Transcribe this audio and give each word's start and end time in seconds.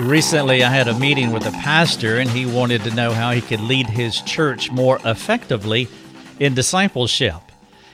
Recently, 0.00 0.64
I 0.64 0.70
had 0.70 0.88
a 0.88 0.98
meeting 0.98 1.30
with 1.30 1.46
a 1.46 1.52
pastor, 1.52 2.18
and 2.18 2.30
he 2.30 2.46
wanted 2.46 2.82
to 2.84 2.94
know 2.94 3.12
how 3.12 3.32
he 3.32 3.42
could 3.42 3.60
lead 3.60 3.86
his 3.86 4.22
church 4.22 4.70
more 4.70 4.98
effectively 5.04 5.88
in 6.38 6.54
discipleship. 6.54 7.40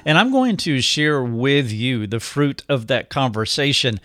And 0.05 0.17
I'm 0.17 0.31
going 0.31 0.57
to 0.59 0.81
share 0.81 1.21
with 1.21 1.73
you 1.73 2.07
the 2.07 2.21
fruit 2.21 2.63
of 2.69 2.87
that 2.87 3.09
conversation. 3.09 4.01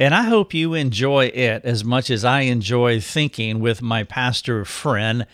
And 0.00 0.16
I 0.16 0.24
hope 0.24 0.52
you 0.52 0.74
enjoy 0.74 1.26
it 1.26 1.64
as 1.64 1.84
much 1.84 2.10
as 2.10 2.24
I 2.24 2.40
enjoy 2.40 3.00
thinking 3.00 3.60
with 3.60 3.80
my 3.80 4.02
pastor 4.02 4.64
friend 4.64 5.24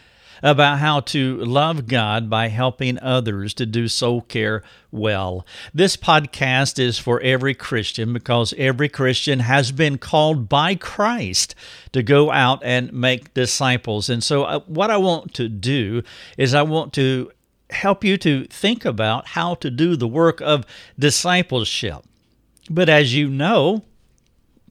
about 0.42 0.78
how 0.78 1.00
to 1.00 1.38
love 1.38 1.86
God 1.86 2.30
by 2.30 2.48
helping 2.48 2.98
others 3.00 3.54
to 3.54 3.66
do 3.66 3.88
soul 3.88 4.22
care 4.22 4.62
well. 4.90 5.46
This 5.72 5.96
podcast 5.96 6.78
is 6.78 6.98
for 6.98 7.20
every 7.20 7.54
Christian 7.54 8.12
because 8.12 8.54
every 8.56 8.88
Christian 8.88 9.40
has 9.40 9.72
been 9.72 9.98
called 9.98 10.48
by 10.48 10.74
Christ 10.74 11.54
to 11.92 12.02
go 12.02 12.30
out 12.30 12.62
and 12.64 12.92
make 12.92 13.34
disciples. 13.34 14.08
And 14.08 14.22
so, 14.22 14.44
uh, 14.44 14.60
what 14.66 14.90
I 14.90 14.96
want 14.96 15.34
to 15.34 15.48
do 15.48 16.02
is, 16.36 16.54
I 16.54 16.62
want 16.62 16.92
to 16.94 17.30
help 17.70 18.04
you 18.04 18.16
to 18.18 18.44
think 18.46 18.84
about 18.84 19.28
how 19.28 19.54
to 19.56 19.70
do 19.70 19.96
the 19.96 20.08
work 20.08 20.40
of 20.40 20.66
discipleship. 20.98 22.04
But 22.68 22.88
as 22.88 23.14
you 23.14 23.28
know, 23.28 23.84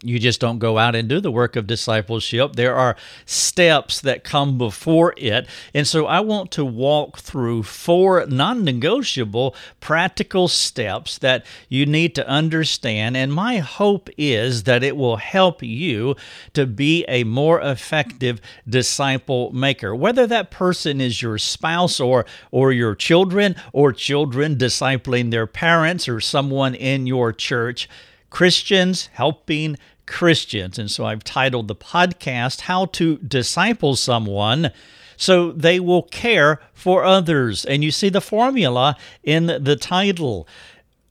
you 0.02 0.18
just 0.18 0.40
don't 0.40 0.60
go 0.60 0.78
out 0.78 0.96
and 0.96 1.10
do 1.10 1.20
the 1.20 1.32
work 1.32 1.56
of 1.56 1.68
discipleship. 1.68 2.56
There 2.56 2.76
are 2.76 2.96
steps 3.26 4.00
that 4.02 4.24
come 4.24 4.58
before 4.58 5.14
it. 5.18 5.48
And 5.74 5.86
so 5.88 6.06
I 6.06 6.22
want 6.22 6.52
to 6.52 6.64
walk 6.64 7.20
through 7.20 7.64
four 7.64 8.26
non 8.26 8.64
negotiable 8.64 9.56
practical 9.82 10.48
steps 10.48 11.18
that 11.18 11.46
you 11.68 11.86
need 11.86 12.16
to 12.16 12.28
understand. 12.28 13.18
And 13.18 13.34
my 13.34 13.58
hope 13.58 14.10
is 14.18 14.64
that 14.64 14.84
it 14.84 14.96
will 14.96 15.18
help 15.18 15.62
you 15.62 16.16
to 16.54 16.66
be 16.66 17.04
a 17.08 17.24
more 17.26 17.60
effective 17.60 18.40
disciple 18.68 19.52
maker. 19.52 19.94
Whether 19.94 20.26
that 20.28 20.52
person 20.52 21.02
is 21.02 21.22
your 21.22 21.38
spouse 21.38 22.00
or, 22.00 22.26
or 22.52 22.72
your 22.72 22.96
children, 22.96 23.56
or 23.74 23.92
children 23.92 24.56
discipling 24.56 25.32
their 25.32 25.48
parents, 25.48 26.08
or 26.08 26.22
someone 26.22 26.76
in 26.76 27.06
your 27.06 27.34
church 27.34 27.90
Christians 28.30 29.10
helping 29.14 29.78
Christians. 30.06 30.80
And 30.80 30.90
so 30.90 31.06
I've 31.06 31.24
titled 31.24 31.68
the 31.68 31.76
podcast, 31.76 32.62
How 32.62 32.86
to 32.86 33.18
Disciple 33.18 33.96
Someone 33.96 34.72
so 35.20 35.52
they 35.52 35.82
will 35.82 36.04
care 36.04 36.62
for 36.74 37.04
others. 37.04 37.66
And 37.66 37.84
you 37.84 37.92
see 37.92 38.08
the 38.08 38.22
formula 38.22 38.96
in 39.22 39.48
the 39.48 39.76
title 39.76 40.48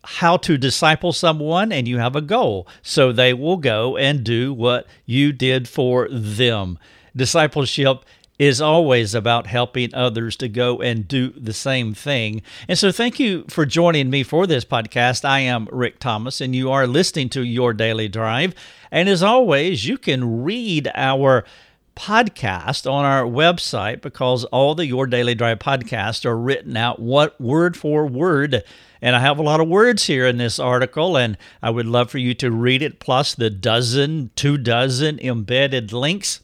how 0.03 0.39
to 0.39 0.57
disciple 0.57 1.13
someone, 1.13 1.71
and 1.71 1.87
you 1.87 1.99
have 1.99 2.17
a 2.17 2.23
goal. 2.23 2.67
So 2.81 3.13
they 3.13 3.35
will 3.35 3.59
go 3.59 3.99
and 3.99 4.25
do 4.25 4.55
what 4.55 4.87
you 5.05 5.35
did 5.35 5.69
for 5.69 6.09
them. 6.09 6.79
Discipleship 7.15 8.05
is 8.39 8.61
always 8.61 9.15
about 9.15 9.47
helping 9.47 9.95
others 9.95 10.37
to 10.37 10.49
go 10.49 10.81
and 10.81 11.09
do 11.09 11.31
the 11.31 11.53
same 11.53 11.93
thing. 11.93 12.43
And 12.69 12.79
so, 12.79 12.93
thank 12.93 13.19
you 13.19 13.45
for 13.49 13.67
joining 13.67 14.11
me 14.11 14.23
for 14.23 14.47
this 14.47 14.65
podcast. 14.65 15.25
I 15.25 15.41
am 15.41 15.69
Rick 15.73 15.99
Thomas, 15.99 16.41
and 16.41 16.55
you 16.55 16.71
are 16.71 16.87
listening 16.87 17.29
to 17.31 17.43
Your 17.43 17.73
Daily 17.73 18.09
Drive. 18.09 18.55
And 18.91 19.09
as 19.09 19.23
always, 19.23 19.87
you 19.87 19.99
can 19.99 20.45
read 20.45 20.91
our 20.95 21.45
podcast 21.97 22.91
on 22.91 23.05
our 23.05 23.25
website 23.25 24.01
because 24.01 24.45
all 24.45 24.77
the 24.77 24.87
Your 24.87 25.07
Daily 25.09 25.35
Drive 25.35 25.59
podcasts 25.59 26.25
are 26.25 26.39
written 26.39 26.77
out 26.77 27.01
what 27.01 27.39
word 27.41 27.77
for 27.77 28.07
word. 28.07 28.63
And 29.03 29.17
I 29.17 29.21
have 29.21 29.39
a 29.39 29.43
lot 29.43 29.61
of 29.61 29.69
words 29.69 30.05
here 30.05 30.27
in 30.27 30.39
this 30.39 30.61
article, 30.61 31.17
and 31.17 31.37
I 31.61 31.71
would 31.71 31.87
love 31.87 32.11
for 32.11 32.19
you 32.19 32.35
to 32.35 32.53
read 32.53 32.83
it, 32.83 33.01
plus 33.01 33.35
the 33.35 33.51
dozen, 33.51 34.31
two 34.37 34.59
dozen 34.59 35.19
embedded 35.19 35.93
links 35.93 36.41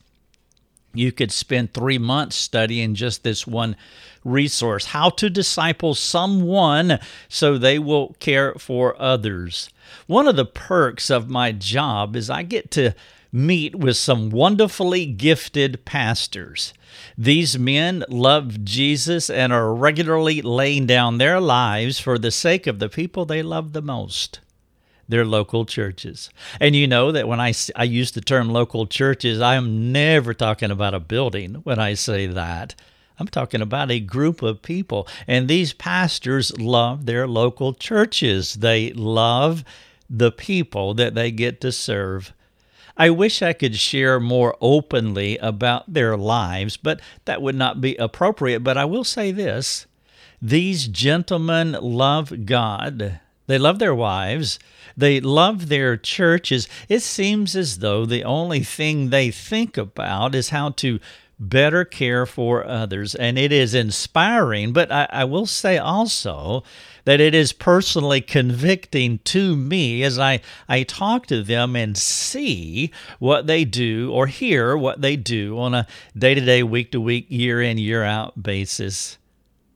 you 0.95 1.13
could 1.13 1.33
spend 1.33 1.73
three 1.73 1.99
months 1.99 2.37
studying 2.37 2.95
just 2.95 3.23
this 3.23 3.47
one 3.47 3.77
resource 4.25 4.87
how 4.87 5.11
to 5.11 5.29
disciple 5.29 5.95
someone 5.95 6.99
so 7.29 7.59
they 7.59 7.79
will 7.79 8.15
care 8.21 8.55
for 8.55 9.01
others. 9.01 9.69
One 10.07 10.27
of 10.27 10.37
the 10.37 10.47
perks 10.47 11.11
of 11.11 11.29
my 11.29 11.53
job 11.53 12.17
is 12.17 12.31
I 12.31 12.43
get 12.43 12.71
to 12.73 12.95
meet 13.31 13.75
with 13.75 13.97
some 13.97 14.31
wonderfully 14.31 15.05
gifted 15.07 15.85
pastors. 15.85 16.73
These 17.19 17.59
men 17.59 18.05
love 18.09 18.65
Jesus 18.65 19.29
and 19.29 19.53
are 19.53 19.75
regularly 19.75 20.41
laying 20.41 20.87
down 20.87 21.19
their 21.19 21.41
lives 21.41 21.99
for 21.99 22.17
the 22.17 22.31
sake 22.31 22.67
of 22.67 22.79
the 22.79 22.89
people 22.89 23.25
they 23.25 23.43
love 23.43 23.73
the 23.73 23.83
most 23.83 24.39
their 25.09 25.25
local 25.25 25.65
churches. 25.65 26.31
And 26.61 26.75
you 26.75 26.87
know 26.87 27.13
that 27.13 27.29
when 27.29 27.41
I, 27.41 27.53
I 27.77 27.85
use 27.85 28.13
the 28.13 28.21
term 28.21 28.49
local 28.49 28.87
churches, 28.87 29.41
I 29.41 29.55
am 29.55 29.93
never 29.93 30.35
talking 30.35 30.71
about 30.71 30.95
a 30.95 31.01
building 31.01 31.57
when 31.65 31.79
I 31.79 31.95
say 31.95 32.27
that. 32.27 32.75
I'm 33.19 33.29
talking 33.29 33.61
about 33.63 33.91
a 33.91 34.01
group 34.01 34.43
of 34.43 34.63
people. 34.63 35.07
And 35.27 35.47
these 35.47 35.73
pastors 35.73 36.57
love 36.59 37.07
their 37.07 37.27
local 37.27 37.75
churches, 37.75 38.55
they 38.55 38.93
love 38.93 39.65
the 40.11 40.33
people 40.33 40.95
that 40.95 41.15
they 41.15 41.31
get 41.31 41.61
to 41.63 41.73
serve. 41.73 42.33
I 42.97 43.11
wish 43.11 43.43
I 43.43 43.53
could 43.53 43.75
share 43.77 44.21
more 44.21 44.57
openly 44.61 45.37
about 45.39 45.93
their 45.93 46.17
lives, 46.17 46.77
but 46.77 47.01
that 47.25 47.43
would 47.43 47.57
not 47.57 47.81
be 47.81 47.97
appropriate. 47.97 48.61
But 48.61 48.77
I 48.77 48.85
will 48.85 49.03
say 49.03 49.33
this 49.33 49.87
these 50.41 50.87
gentlemen 50.89 51.73
love 51.81 52.45
God 52.45 53.21
they 53.47 53.59
love 53.59 53.79
their 53.79 53.95
wives. 53.95 54.59
They 54.97 55.21
love 55.21 55.69
their 55.69 55.97
churches. 55.97 56.69
It 56.89 57.01
seems 57.01 57.57
as 57.57 57.79
though 57.79 58.07
the 58.07 58.25
only 58.25 58.61
thing 58.61 59.11
they 59.11 59.31
think 59.31 59.77
about 59.77 60.35
is 60.35 60.51
how 60.51 60.71
to 60.71 61.01
better 61.39 61.85
care 61.85 62.27
for 62.27 62.67
others. 62.67 63.15
And 63.15 63.39
it 63.39 63.53
is 63.53 63.75
inspiring, 63.75 64.73
but 64.73 64.91
I, 64.93 65.09
I, 65.11 65.25
will 65.25 65.47
say 65.47 65.79
also 65.79 66.63
that 67.05 67.21
it 67.21 67.35
is 67.35 67.53
personally 67.53 68.21
convicting 68.21 69.19
to 69.25 69.57
me 69.57 70.03
as 70.05 70.19
I, 70.19 70.41
I 70.69 70.85
talk 70.85 71.27
to 71.27 71.43
them 71.43 71.75
and 71.75 71.97
see 71.97 72.93
what 73.19 73.47
they 73.47 73.65
do 73.65 74.13
or 74.13 74.29
hear 74.29 74.77
what 74.77 75.01
they 75.01 75.17
do 75.17 75.59
on 75.59 75.75
a 75.75 75.87
day 76.17 76.35
to 76.35 76.41
day, 76.41 76.63
week 76.63 76.93
to 76.93 77.01
week, 77.01 77.27
year 77.29 77.61
in, 77.61 77.79
year 77.79 78.05
out 78.05 78.41
basis. 78.41 79.19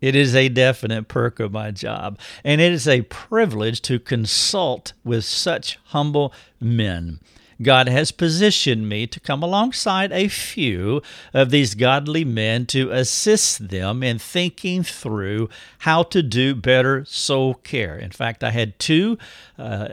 It 0.01 0.15
is 0.15 0.35
a 0.35 0.49
definite 0.49 1.09
perk 1.09 1.41
of 1.41 1.53
my 1.53 1.71
job, 1.71 2.19
and 2.45 2.61
it 2.61 2.73
is 2.73 2.87
a 2.87 3.03
privilege 3.03 3.83
to 3.83 3.99
consult 3.99 4.93
with 5.05 5.25
such 5.25 5.79
humble 5.87 6.33
men. 6.61 7.21
God 7.61 7.89
has 7.89 8.13
positioned 8.13 8.89
me 8.89 9.07
to 9.09 9.19
come 9.21 9.43
alongside 9.43 10.13
a 10.13 10.29
few 10.29 11.03
of 11.35 11.51
these 11.51 11.75
godly 11.75 12.25
men 12.25 12.67
to 12.67 12.91
assist 12.91 13.69
them 13.69 14.03
in 14.03 14.19
thinking 14.19 14.83
through 14.83 15.49
how 15.79 16.03
to 16.05 16.23
do 16.23 16.55
better 16.55 17.05
soul 17.05 17.55
care. 17.55 17.97
In 17.97 18.11
fact, 18.11 18.45
I 18.45 18.51
had 18.51 18.79
two 18.79 19.19
uh, 19.59 19.89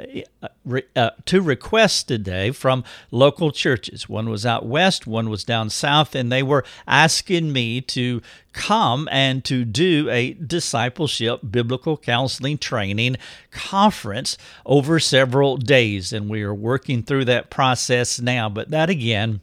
re, 0.63 0.83
uh, 0.95 1.11
two 1.25 1.41
requests 1.41 2.03
today 2.03 2.51
from 2.51 2.83
local 3.09 3.51
churches. 3.51 4.07
One 4.07 4.29
was 4.29 4.45
out 4.45 4.65
west, 4.65 5.07
one 5.07 5.29
was 5.29 5.43
down 5.43 5.69
south, 5.69 6.15
and 6.15 6.31
they 6.31 6.43
were 6.43 6.63
asking 6.87 7.51
me 7.51 7.81
to 7.81 8.21
come 8.55 9.09
and 9.11 9.43
to 9.43 9.65
do 9.65 10.09
a 10.09 10.33
discipleship 10.33 11.41
biblical 11.51 11.97
counseling 11.97 12.57
training 12.57 13.17
conference 13.51 14.37
over 14.65 14.99
several 14.99 15.57
days. 15.57 16.13
And 16.13 16.29
we 16.29 16.41
are 16.41 16.53
working 16.53 17.03
through 17.03 17.25
that 17.25 17.49
process 17.55 18.19
now. 18.19 18.49
But 18.49 18.69
that 18.71 18.89
again, 18.89 19.39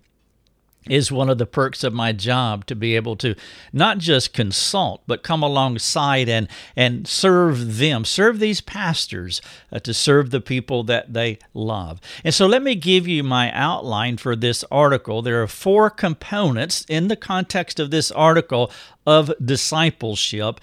is 0.86 1.10
one 1.10 1.30
of 1.30 1.38
the 1.38 1.46
perks 1.46 1.82
of 1.82 1.94
my 1.94 2.12
job 2.12 2.66
to 2.66 2.74
be 2.74 2.94
able 2.94 3.16
to 3.16 3.34
not 3.72 3.96
just 3.96 4.34
consult 4.34 5.00
but 5.06 5.22
come 5.22 5.42
alongside 5.42 6.28
and 6.28 6.46
and 6.76 7.06
serve 7.08 7.78
them 7.78 8.04
serve 8.04 8.38
these 8.38 8.60
pastors 8.60 9.40
uh, 9.70 9.78
to 9.78 9.94
serve 9.94 10.30
the 10.30 10.40
people 10.42 10.82
that 10.82 11.14
they 11.14 11.38
love. 11.54 12.00
And 12.22 12.34
so 12.34 12.46
let 12.46 12.62
me 12.62 12.74
give 12.74 13.08
you 13.08 13.22
my 13.22 13.50
outline 13.52 14.18
for 14.18 14.36
this 14.36 14.62
article. 14.70 15.22
There 15.22 15.42
are 15.42 15.46
four 15.46 15.88
components 15.88 16.84
in 16.88 17.08
the 17.08 17.16
context 17.16 17.80
of 17.80 17.90
this 17.90 18.10
article 18.10 18.70
of 19.06 19.32
discipleship 19.42 20.60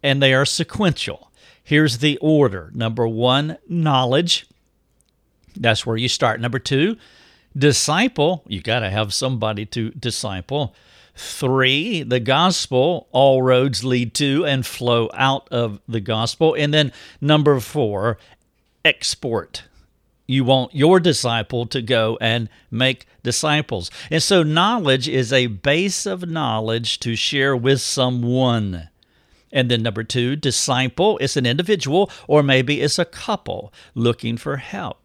and 0.00 0.22
they 0.22 0.32
are 0.32 0.46
sequential. 0.46 1.32
Here's 1.64 1.98
the 1.98 2.18
order. 2.18 2.70
Number 2.72 3.08
1 3.08 3.56
knowledge 3.66 4.46
that's 5.56 5.86
where 5.86 5.96
you 5.96 6.08
start 6.08 6.40
number 6.40 6.58
2 6.58 6.96
Disciple, 7.56 8.42
you 8.48 8.60
got 8.60 8.80
to 8.80 8.90
have 8.90 9.14
somebody 9.14 9.64
to 9.66 9.90
disciple. 9.90 10.74
Three, 11.14 12.02
the 12.02 12.18
gospel, 12.18 13.06
all 13.12 13.42
roads 13.42 13.84
lead 13.84 14.12
to 14.14 14.44
and 14.44 14.66
flow 14.66 15.08
out 15.14 15.46
of 15.52 15.80
the 15.86 16.00
gospel. 16.00 16.54
And 16.54 16.74
then 16.74 16.92
number 17.20 17.60
four, 17.60 18.18
export. 18.84 19.62
You 20.26 20.42
want 20.42 20.74
your 20.74 20.98
disciple 20.98 21.66
to 21.66 21.80
go 21.80 22.18
and 22.20 22.48
make 22.72 23.06
disciples. 23.22 23.88
And 24.10 24.22
so, 24.22 24.42
knowledge 24.42 25.06
is 25.06 25.32
a 25.32 25.46
base 25.46 26.06
of 26.06 26.28
knowledge 26.28 26.98
to 27.00 27.14
share 27.14 27.56
with 27.56 27.80
someone. 27.82 28.88
And 29.52 29.70
then, 29.70 29.82
number 29.82 30.02
two, 30.02 30.34
disciple 30.34 31.18
is 31.18 31.36
an 31.36 31.46
individual 31.46 32.10
or 32.26 32.42
maybe 32.42 32.80
it's 32.80 32.98
a 32.98 33.04
couple 33.04 33.72
looking 33.94 34.36
for 34.36 34.56
help. 34.56 35.03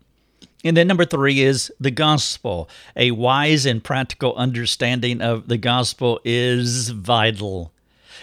And 0.64 0.76
then 0.76 0.88
number 0.88 1.06
three 1.06 1.42
is 1.42 1.72
the 1.80 1.92
gospel. 1.92 2.70
A 2.96 3.12
wise 3.12 3.66
and 3.66 3.84
practical 3.84 4.36
understanding 4.36 5.22
of 5.22 5.48
the 5.48 5.58
gospel 5.58 6.20
is 6.26 6.90
vital. 6.90 7.72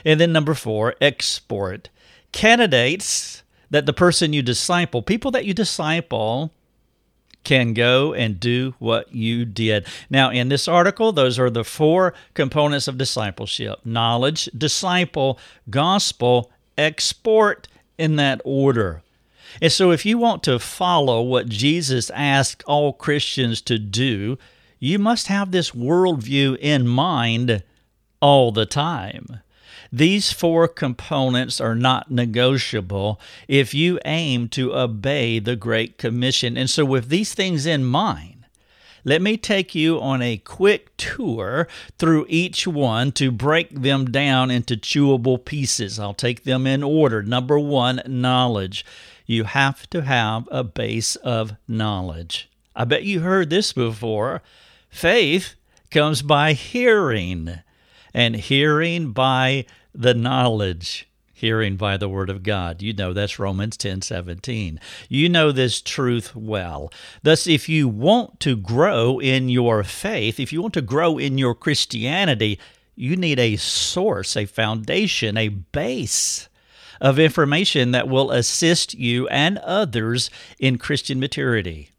And 0.04 0.20
then 0.20 0.32
number 0.32 0.54
four, 0.54 0.94
export. 1.00 1.88
Candidates 2.32 3.42
that 3.70 3.86
the 3.86 3.94
person 3.94 4.32
you 4.32 4.42
disciple, 4.42 5.00
people 5.00 5.30
that 5.30 5.46
you 5.46 5.54
disciple, 5.54 6.52
can 7.46 7.74
go 7.74 8.12
and 8.12 8.40
do 8.40 8.74
what 8.80 9.14
you 9.14 9.44
did. 9.44 9.86
Now, 10.10 10.30
in 10.30 10.48
this 10.48 10.66
article, 10.66 11.12
those 11.12 11.38
are 11.38 11.48
the 11.48 11.64
four 11.64 12.12
components 12.34 12.88
of 12.88 12.98
discipleship 12.98 13.78
knowledge, 13.84 14.46
disciple, 14.46 15.38
gospel, 15.70 16.50
export 16.76 17.68
in 17.96 18.16
that 18.16 18.42
order. 18.44 19.02
And 19.60 19.72
so, 19.72 19.90
if 19.90 20.04
you 20.04 20.18
want 20.18 20.42
to 20.44 20.58
follow 20.58 21.22
what 21.22 21.48
Jesus 21.48 22.10
asked 22.10 22.62
all 22.64 22.92
Christians 22.92 23.60
to 23.62 23.78
do, 23.78 24.38
you 24.78 24.98
must 24.98 25.28
have 25.28 25.50
this 25.50 25.70
worldview 25.70 26.58
in 26.58 26.86
mind 26.86 27.62
all 28.20 28.52
the 28.52 28.66
time. 28.66 29.40
These 29.92 30.32
four 30.32 30.68
components 30.68 31.60
are 31.60 31.74
not 31.74 32.10
negotiable 32.10 33.20
if 33.48 33.72
you 33.72 33.98
aim 34.04 34.48
to 34.50 34.74
obey 34.74 35.38
the 35.38 35.56
Great 35.56 35.96
Commission. 35.96 36.56
And 36.56 36.68
so, 36.68 36.84
with 36.84 37.08
these 37.08 37.34
things 37.34 37.66
in 37.66 37.84
mind, 37.84 38.46
let 39.04 39.22
me 39.22 39.36
take 39.36 39.72
you 39.72 40.00
on 40.00 40.20
a 40.20 40.38
quick 40.38 40.96
tour 40.96 41.68
through 41.96 42.26
each 42.28 42.66
one 42.66 43.12
to 43.12 43.30
break 43.30 43.70
them 43.70 44.10
down 44.10 44.50
into 44.50 44.76
chewable 44.76 45.42
pieces. 45.42 46.00
I'll 46.00 46.12
take 46.12 46.42
them 46.42 46.66
in 46.66 46.82
order. 46.82 47.22
Number 47.22 47.56
one, 47.56 48.02
knowledge. 48.04 48.84
You 49.26 49.44
have 49.44 49.88
to 49.90 50.02
have 50.02 50.48
a 50.50 50.64
base 50.64 51.16
of 51.16 51.56
knowledge. 51.66 52.48
I 52.74 52.84
bet 52.84 53.04
you 53.04 53.20
heard 53.20 53.50
this 53.50 53.72
before. 53.72 54.42
Faith 54.88 55.54
comes 55.90 56.22
by 56.22 56.52
hearing, 56.52 57.60
and 58.14 58.36
hearing 58.36 59.12
by 59.12 59.66
the 59.94 60.14
knowledge 60.14 61.08
hearing 61.36 61.76
by 61.76 61.98
the 61.98 62.08
word 62.08 62.30
of 62.30 62.42
God. 62.42 62.80
You 62.80 62.94
know 62.94 63.12
that's 63.12 63.38
Romans 63.38 63.76
10 63.76 64.00
17. 64.00 64.80
You 65.10 65.28
know 65.28 65.52
this 65.52 65.82
truth 65.82 66.34
well. 66.34 66.90
Thus, 67.22 67.46
if 67.46 67.68
you 67.68 67.88
want 67.88 68.40
to 68.40 68.56
grow 68.56 69.18
in 69.18 69.50
your 69.50 69.84
faith, 69.84 70.40
if 70.40 70.50
you 70.50 70.62
want 70.62 70.74
to 70.74 70.82
grow 70.82 71.18
in 71.18 71.36
your 71.36 71.54
Christianity, 71.54 72.58
you 72.94 73.16
need 73.16 73.38
a 73.38 73.56
source, 73.56 74.34
a 74.34 74.46
foundation, 74.46 75.36
a 75.36 75.48
base 75.48 76.48
of 77.00 77.18
information 77.18 77.90
that 77.92 78.08
will 78.08 78.30
assist 78.30 78.94
you 78.94 79.28
and 79.28 79.58
others 79.58 80.30
in 80.58 80.78
Christian 80.78 81.20
maturity. 81.20 81.90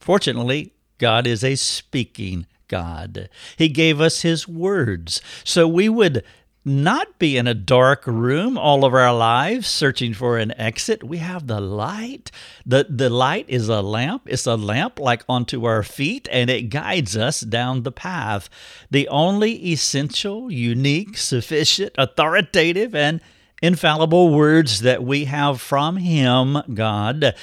Fortunately, 0.00 0.72
God 0.98 1.26
is 1.26 1.44
a 1.44 1.54
speaking 1.54 2.46
God. 2.68 3.28
He 3.56 3.68
gave 3.68 4.00
us 4.00 4.22
His 4.22 4.48
words. 4.48 5.20
So 5.44 5.68
we 5.68 5.88
would 5.88 6.24
not 6.64 7.18
be 7.18 7.36
in 7.36 7.46
a 7.46 7.54
dark 7.54 8.06
room 8.06 8.56
all 8.56 8.84
of 8.84 8.94
our 8.94 9.12
lives 9.12 9.66
searching 9.66 10.14
for 10.14 10.38
an 10.38 10.58
exit. 10.58 11.02
We 11.02 11.18
have 11.18 11.46
the 11.46 11.60
light. 11.60 12.30
The, 12.64 12.86
the 12.88 13.10
light 13.10 13.46
is 13.48 13.68
a 13.68 13.82
lamp. 13.82 14.22
It's 14.26 14.46
a 14.46 14.56
lamp 14.56 15.00
like 15.00 15.24
onto 15.28 15.64
our 15.64 15.82
feet, 15.82 16.28
and 16.30 16.48
it 16.48 16.70
guides 16.70 17.16
us 17.16 17.40
down 17.40 17.82
the 17.82 17.92
path. 17.92 18.48
The 18.90 19.08
only 19.08 19.72
essential, 19.72 20.52
unique, 20.52 21.16
sufficient, 21.16 21.94
authoritative, 21.98 22.94
and 22.94 23.20
infallible 23.62 24.34
words 24.34 24.80
that 24.80 25.02
we 25.02 25.24
have 25.26 25.60
from 25.60 25.96
Him, 25.96 26.58
God, 26.74 27.34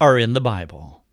are 0.00 0.18
in 0.18 0.32
the 0.32 0.40
Bible. 0.40 1.04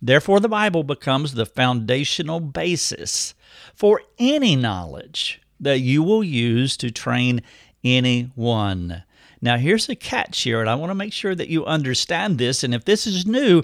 Therefore, 0.00 0.38
the 0.38 0.48
Bible 0.48 0.84
becomes 0.84 1.32
the 1.32 1.46
foundational 1.46 2.38
basis 2.38 3.34
for 3.74 4.02
any 4.18 4.54
knowledge 4.54 5.40
that 5.58 5.80
you 5.80 6.02
will 6.02 6.22
use 6.22 6.76
to 6.76 6.90
train 6.90 7.40
anyone. 7.82 9.02
Now, 9.40 9.56
here's 9.56 9.88
a 9.88 9.96
catch 9.96 10.42
here, 10.42 10.60
and 10.60 10.68
I 10.68 10.74
want 10.74 10.90
to 10.90 10.94
make 10.94 11.12
sure 11.12 11.34
that 11.34 11.48
you 11.48 11.64
understand 11.64 12.38
this. 12.38 12.62
And 12.62 12.74
if 12.74 12.84
this 12.84 13.06
is 13.06 13.26
new, 13.26 13.62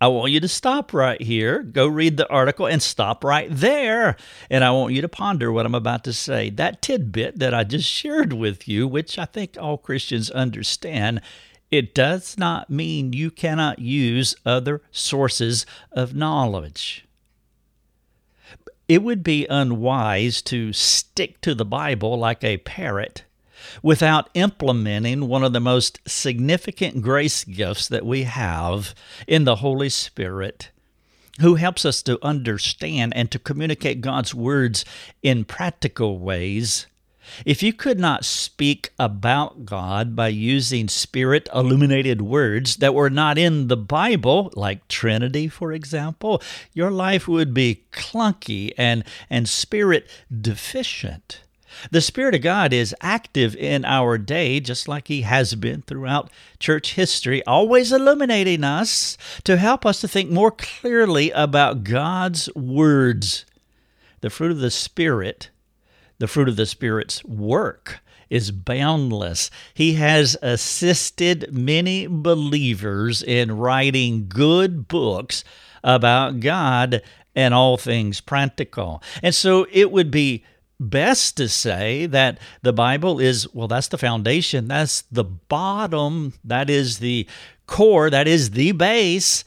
I 0.00 0.08
want 0.08 0.30
you 0.32 0.40
to 0.40 0.48
stop 0.48 0.94
right 0.94 1.20
here, 1.20 1.62
go 1.62 1.86
read 1.86 2.16
the 2.16 2.28
article, 2.28 2.66
and 2.66 2.80
stop 2.80 3.24
right 3.24 3.48
there. 3.50 4.16
And 4.48 4.62
I 4.62 4.70
want 4.70 4.94
you 4.94 5.02
to 5.02 5.08
ponder 5.08 5.50
what 5.50 5.66
I'm 5.66 5.74
about 5.74 6.04
to 6.04 6.12
say. 6.12 6.50
That 6.50 6.80
tidbit 6.82 7.38
that 7.40 7.52
I 7.52 7.64
just 7.64 7.88
shared 7.88 8.32
with 8.32 8.68
you, 8.68 8.86
which 8.86 9.18
I 9.18 9.24
think 9.24 9.56
all 9.58 9.76
Christians 9.76 10.30
understand, 10.30 11.20
it 11.70 11.94
does 11.94 12.38
not 12.38 12.70
mean 12.70 13.12
you 13.12 13.30
cannot 13.30 13.80
use 13.80 14.36
other 14.46 14.82
sources 14.92 15.66
of 15.90 16.14
knowledge 16.14 17.08
it 18.88 19.02
would 19.02 19.22
be 19.22 19.46
unwise 19.48 20.40
to 20.40 20.72
stick 20.72 21.40
to 21.42 21.54
the 21.54 21.64
Bible 21.64 22.18
like 22.18 22.42
a 22.42 22.56
parrot 22.58 23.24
without 23.82 24.30
implementing 24.34 25.28
one 25.28 25.44
of 25.44 25.52
the 25.52 25.60
most 25.60 26.00
significant 26.06 27.02
grace 27.02 27.44
gifts 27.44 27.88
that 27.88 28.06
we 28.06 28.24
have 28.24 28.94
in 29.26 29.44
the 29.44 29.56
Holy 29.56 29.88
Spirit, 29.88 30.70
who 31.40 31.54
helps 31.54 31.84
us 31.84 32.02
to 32.02 32.24
understand 32.24 33.12
and 33.14 33.30
to 33.30 33.38
communicate 33.38 34.00
God's 34.00 34.34
words 34.34 34.84
in 35.22 35.44
practical 35.44 36.18
ways 36.18 36.86
if 37.44 37.62
you 37.62 37.72
could 37.72 37.98
not 37.98 38.24
speak 38.24 38.90
about 38.98 39.64
God 39.64 40.16
by 40.16 40.28
using 40.28 40.88
spirit 40.88 41.48
illuminated 41.54 42.22
words 42.22 42.76
that 42.76 42.94
were 42.94 43.10
not 43.10 43.38
in 43.38 43.68
the 43.68 43.76
Bible, 43.76 44.52
like 44.54 44.88
Trinity, 44.88 45.48
for 45.48 45.72
example, 45.72 46.42
your 46.72 46.90
life 46.90 47.28
would 47.28 47.54
be 47.54 47.84
clunky 47.92 48.72
and, 48.76 49.04
and 49.30 49.48
spirit 49.48 50.08
deficient. 50.40 51.42
The 51.90 52.00
Spirit 52.00 52.34
of 52.34 52.42
God 52.42 52.72
is 52.72 52.94
active 53.00 53.54
in 53.56 53.84
our 53.84 54.18
day, 54.18 54.60
just 54.60 54.88
like 54.88 55.08
He 55.08 55.22
has 55.22 55.54
been 55.54 55.82
throughout 55.82 56.30
church 56.58 56.94
history, 56.94 57.44
always 57.44 57.92
illuminating 57.92 58.64
us 58.64 59.16
to 59.44 59.56
help 59.56 59.86
us 59.86 60.00
to 60.00 60.08
think 60.08 60.30
more 60.30 60.50
clearly 60.50 61.30
about 61.30 61.84
God's 61.84 62.52
words. 62.54 63.44
The 64.20 64.30
fruit 64.30 64.50
of 64.50 64.58
the 64.58 64.70
Spirit 64.70 65.50
the 66.18 66.26
fruit 66.26 66.48
of 66.48 66.56
the 66.56 66.66
Spirit's 66.66 67.24
work 67.24 68.00
is 68.28 68.50
boundless. 68.50 69.50
He 69.72 69.94
has 69.94 70.36
assisted 70.42 71.52
many 71.52 72.06
believers 72.08 73.22
in 73.22 73.56
writing 73.56 74.26
good 74.28 74.88
books 74.88 75.44
about 75.82 76.40
God 76.40 77.02
and 77.34 77.54
all 77.54 77.76
things 77.76 78.20
practical. 78.20 79.02
And 79.22 79.34
so 79.34 79.66
it 79.70 79.92
would 79.92 80.10
be 80.10 80.44
best 80.80 81.36
to 81.36 81.48
say 81.48 82.06
that 82.06 82.38
the 82.62 82.72
Bible 82.72 83.20
is, 83.20 83.52
well, 83.54 83.68
that's 83.68 83.88
the 83.88 83.98
foundation, 83.98 84.68
that's 84.68 85.02
the 85.10 85.24
bottom, 85.24 86.34
that 86.44 86.70
is 86.70 86.98
the 86.98 87.26
core, 87.66 88.10
that 88.10 88.28
is 88.28 88.50
the 88.50 88.72
base. 88.72 89.44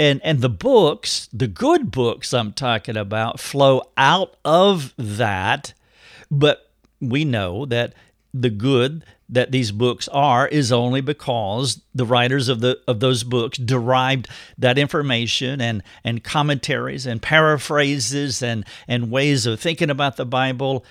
And, 0.00 0.20
and 0.22 0.40
the 0.40 0.48
books, 0.48 1.28
the 1.32 1.48
good 1.48 1.90
books 1.90 2.32
I'm 2.32 2.52
talking 2.52 2.96
about, 2.96 3.40
flow 3.40 3.82
out 3.96 4.36
of 4.44 4.94
that 4.96 5.74
but 6.30 6.70
we 7.00 7.24
know 7.24 7.64
that 7.66 7.94
the 8.32 8.50
good 8.50 9.04
that 9.28 9.50
these 9.50 9.72
books 9.72 10.08
are 10.08 10.48
is 10.48 10.72
only 10.72 11.00
because 11.00 11.82
the 11.94 12.04
writers 12.04 12.48
of 12.48 12.60
the 12.60 12.80
of 12.86 13.00
those 13.00 13.24
books 13.24 13.58
derived 13.58 14.28
that 14.56 14.78
information 14.78 15.60
and 15.60 15.82
and 16.04 16.24
commentaries 16.24 17.06
and 17.06 17.20
paraphrases 17.20 18.42
and 18.42 18.64
and 18.86 19.10
ways 19.10 19.46
of 19.46 19.60
thinking 19.60 19.90
about 19.90 20.16
the 20.16 20.26
Bible 20.26 20.84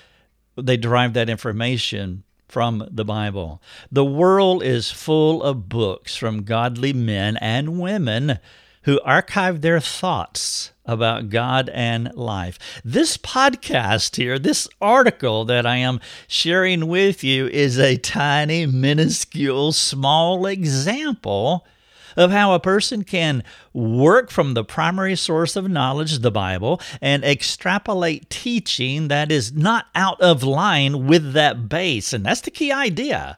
they 0.56 0.78
derived 0.78 1.14
that 1.14 1.30
information 1.30 2.24
from 2.48 2.88
the 2.90 3.06
Bible. 3.06 3.62
The 3.92 4.06
world 4.06 4.64
is 4.64 4.90
full 4.90 5.44
of 5.44 5.70
books 5.70 6.16
from 6.16 6.44
godly 6.44 6.94
men 6.94 7.38
and 7.38 7.80
women 7.80 8.40
who 8.84 9.00
archive 9.02 9.62
their 9.62 9.80
thoughts 9.80 10.72
about 10.88 11.30
God 11.30 11.70
and 11.74 12.14
life. 12.16 12.58
This 12.84 13.18
podcast 13.18 14.16
here, 14.16 14.40
this 14.40 14.68
article 14.82 15.46
that 15.46 15.66
I 15.66 15.76
am 15.78 16.00
sharing 16.28 16.88
with 16.88 17.24
you, 17.24 17.48
is 17.48 17.78
a 17.78 17.98
tiny, 17.98 18.66
minuscule, 18.66 19.74
small 19.74 20.46
example 20.46 21.66
of 22.16 22.32
how 22.32 22.54
a 22.54 22.60
person 22.60 23.04
can 23.04 23.44
work 23.74 24.32
from 24.32 24.56
the 24.56 24.64
primary 24.64 25.16
source 25.16 25.56
of 25.56 25.70
knowledge, 25.70 26.20
the 26.20 26.32
Bible, 26.32 26.82
and 27.00 27.24
extrapolate 27.24 28.30
teaching 28.30 29.08
that 29.10 29.32
is 29.32 29.54
not 29.54 29.86
out 29.94 30.20
of 30.20 30.42
line 30.42 31.06
with 31.06 31.34
that 31.34 31.70
base. 31.70 32.14
And 32.14 32.26
that's 32.26 32.42
the 32.42 32.52
key 32.52 32.72
idea 32.72 33.38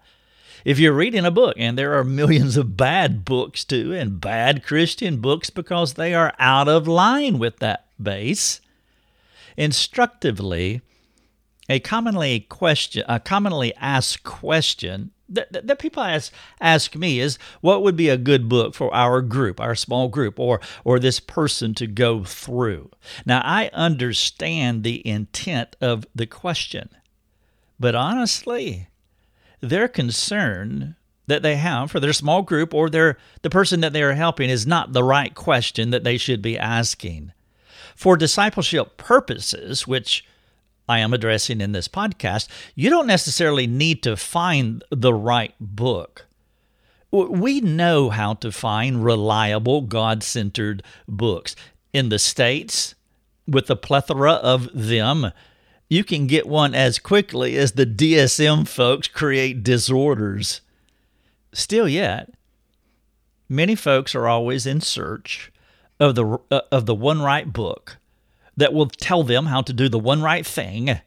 if 0.70 0.78
you're 0.78 0.94
reading 0.94 1.26
a 1.26 1.32
book, 1.32 1.56
and 1.58 1.76
there 1.76 1.98
are 1.98 2.04
millions 2.04 2.56
of 2.56 2.78
bad 2.78 3.26
books 3.26 3.66
too, 3.66 3.92
and 3.92 4.22
bad 4.22 4.64
Christian 4.64 5.20
books 5.20 5.50
because 5.50 5.96
they 5.96 6.14
are 6.14 6.32
out 6.38 6.68
of 6.68 6.88
line 6.88 7.40
with 7.40 7.58
that 7.58 7.88
base, 8.00 8.62
instructively, 9.58 10.82
a 11.68 11.80
commonly 11.80 12.42
question, 12.42 13.04
a 13.10 13.20
commonly 13.20 13.74
asked 13.78 14.22
question 14.22 15.10
that, 15.28 15.66
that 15.66 15.80
people 15.80 16.04
ask 16.04 16.32
ask 16.62 16.96
me 16.96 17.20
is 17.20 17.40
what 17.62 17.82
would 17.82 17.96
be 17.96 18.10
a 18.10 18.16
good 18.16 18.48
book 18.48 18.76
for 18.76 18.94
our 18.94 19.24
group, 19.24 19.60
our 19.60 19.74
small 19.74 20.08
group, 20.08 20.40
or 20.40 20.62
or 20.84 21.00
this 21.00 21.20
person 21.20 21.74
to 21.74 21.88
go 21.88 22.24
through. 22.24 22.92
Now 23.26 23.42
I 23.44 23.72
understand 23.74 24.84
the 24.84 25.02
intent 25.08 25.76
of 25.82 26.06
the 26.14 26.28
question, 26.28 26.90
but 27.80 27.96
honestly, 27.96 28.89
their 29.62 29.88
concern 29.88 30.96
that 31.28 31.44
they 31.44 31.56
have 31.56 31.92
for 31.92 32.00
their 32.00 32.14
small 32.14 32.42
group 32.42 32.74
or 32.74 32.90
their 32.90 33.18
the 33.44 33.50
person 33.50 33.82
that 33.82 33.94
they 33.94 34.02
are 34.02 34.14
helping 34.14 34.50
is 34.50 34.68
not 34.68 34.94
the 34.94 35.04
right 35.04 35.36
question 35.36 35.92
that 35.92 36.04
they 36.04 36.18
should 36.18 36.42
be 36.42 36.58
asking. 36.58 37.32
For 37.96 38.18
discipleship 38.18 38.98
purposes, 38.98 39.86
which 39.86 40.26
I 40.88 41.00
am 41.00 41.14
addressing 41.14 41.62
in 41.62 41.72
this 41.72 41.88
podcast, 41.88 42.48
you 42.74 42.90
don't 42.90 43.08
necessarily 43.08 43.68
need 43.68 44.02
to 44.04 44.18
find 44.18 44.84
the 44.90 45.14
right 45.14 45.54
book. 45.60 46.26
We 47.12 47.62
know 47.62 48.10
how 48.10 48.36
to 48.36 48.52
find 48.52 49.04
reliable, 49.04 49.82
God 49.82 50.24
centered 50.24 50.84
books. 51.08 51.56
In 51.94 52.10
the 52.10 52.20
States, 52.20 52.96
with 53.48 53.68
the 53.68 53.76
plethora 53.76 54.34
of 54.34 54.70
them, 54.74 55.32
you 55.90 56.04
can 56.04 56.28
get 56.28 56.48
one 56.48 56.76
as 56.76 57.00
quickly 57.00 57.58
as 57.58 57.72
the 57.72 57.86
DSM 57.86 58.68
folks 58.68 59.08
create 59.08 59.64
disorders. 59.64 60.62
Still 61.52 61.90
yet, 61.90 62.30
many 63.50 63.76
folks 63.76 64.14
are 64.14 64.28
always 64.28 64.68
in 64.68 64.82
search 64.82 65.52
of 66.00 66.14
the 66.14 66.40
uh, 66.52 66.62
of 66.72 66.86
the 66.86 66.96
one 66.96 67.22
right 67.22 67.52
book 67.52 67.98
that 68.56 68.72
will 68.74 68.86
tell 68.88 69.24
them 69.24 69.48
how 69.48 69.62
to 69.62 69.74
do 69.74 69.90
the 69.90 70.00
one 70.00 70.22
right 70.22 70.46
thing 70.46 71.02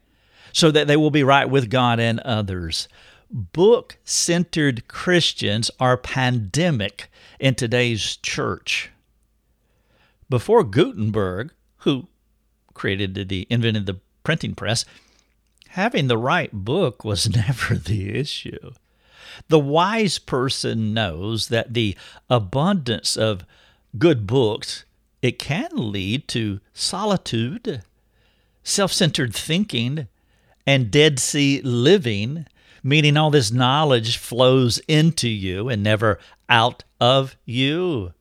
so 0.51 0.69
that 0.69 0.87
they 0.87 0.97
will 0.97 1.11
be 1.11 1.23
right 1.23 1.49
with 1.49 1.69
God 1.69 1.99
and 1.99 2.19
others. 2.19 2.87
Book 3.31 3.97
centered 4.03 4.87
Christians 4.87 5.71
are 5.79 5.97
pandemic 5.97 7.09
in 7.39 7.55
today's 7.55 8.17
church. 8.17 8.91
Before 10.29 10.63
Gutenberg, 10.63 11.51
who 11.77 12.07
created 12.73 13.29
the 13.29 13.47
invented 13.49 13.85
the 13.85 13.99
printing 14.23 14.55
press, 14.55 14.85
having 15.69 16.07
the 16.07 16.17
right 16.17 16.51
book 16.51 17.03
was 17.03 17.29
never 17.35 17.75
the 17.75 18.15
issue. 18.17 18.71
The 19.47 19.59
wise 19.59 20.19
person 20.19 20.93
knows 20.93 21.47
that 21.47 21.73
the 21.73 21.97
abundance 22.29 23.17
of 23.17 23.45
good 23.97 24.27
books 24.27 24.85
it 25.21 25.39
can 25.39 25.69
lead 25.73 26.27
to 26.29 26.59
solitude, 26.73 27.81
self-centered 28.63 29.33
thinking, 29.33 30.07
and 30.67 30.91
dead 30.91 31.17
sea 31.17 31.61
living, 31.61 32.45
meaning 32.83 33.15
all 33.15 33.31
this 33.31 33.51
knowledge 33.51 34.17
flows 34.17 34.79
into 34.87 35.29
you 35.29 35.69
and 35.69 35.81
never 35.81 36.19
out 36.49 36.83
of 36.99 37.37
you. 37.45 38.13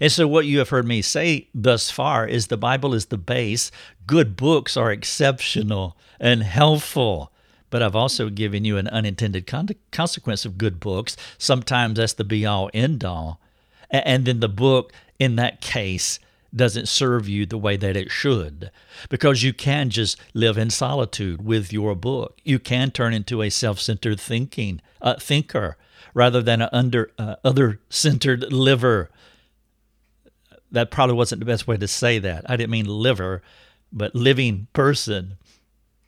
And 0.00 0.10
so, 0.10 0.26
what 0.26 0.46
you 0.46 0.58
have 0.58 0.70
heard 0.70 0.86
me 0.86 1.02
say 1.02 1.48
thus 1.54 1.90
far 1.90 2.26
is 2.26 2.46
the 2.46 2.56
Bible 2.56 2.94
is 2.94 3.06
the 3.06 3.18
base. 3.18 3.70
Good 4.06 4.36
books 4.36 4.76
are 4.76 4.92
exceptional 4.92 5.96
and 6.18 6.42
helpful. 6.42 7.32
But 7.70 7.82
I've 7.82 7.96
also 7.96 8.28
given 8.28 8.64
you 8.64 8.76
an 8.76 8.88
unintended 8.88 9.46
con- 9.46 9.68
consequence 9.90 10.44
of 10.44 10.58
good 10.58 10.78
books. 10.78 11.16
Sometimes 11.38 11.96
that's 11.96 12.12
the 12.12 12.24
be 12.24 12.44
all 12.44 12.70
end 12.74 13.04
all. 13.04 13.40
And 13.90 14.24
then 14.24 14.40
the 14.40 14.48
book, 14.48 14.92
in 15.18 15.36
that 15.36 15.60
case, 15.60 16.18
doesn't 16.54 16.88
serve 16.88 17.28
you 17.28 17.46
the 17.46 17.58
way 17.58 17.76
that 17.76 17.96
it 17.96 18.10
should 18.10 18.70
because 19.08 19.42
you 19.42 19.52
can 19.52 19.90
just 19.90 20.18
live 20.34 20.58
in 20.58 20.70
solitude 20.70 21.44
with 21.44 21.72
your 21.72 21.94
book. 21.94 22.38
You 22.44 22.58
can 22.58 22.90
turn 22.90 23.14
into 23.14 23.42
a 23.42 23.50
self-centered 23.50 24.20
thinking 24.20 24.80
uh, 25.00 25.14
thinker 25.18 25.76
rather 26.14 26.42
than 26.42 26.60
an 26.60 26.68
under 26.72 27.10
uh, 27.18 27.36
other-centered 27.44 28.52
liver. 28.52 29.10
That 30.72 30.90
probably 30.90 31.14
wasn't 31.14 31.40
the 31.40 31.46
best 31.46 31.66
way 31.66 31.76
to 31.76 31.86
say 31.86 32.18
that. 32.18 32.50
I 32.50 32.56
didn't 32.56 32.70
mean 32.70 32.86
liver, 32.86 33.42
but 33.92 34.14
living 34.14 34.66
person. 34.72 35.36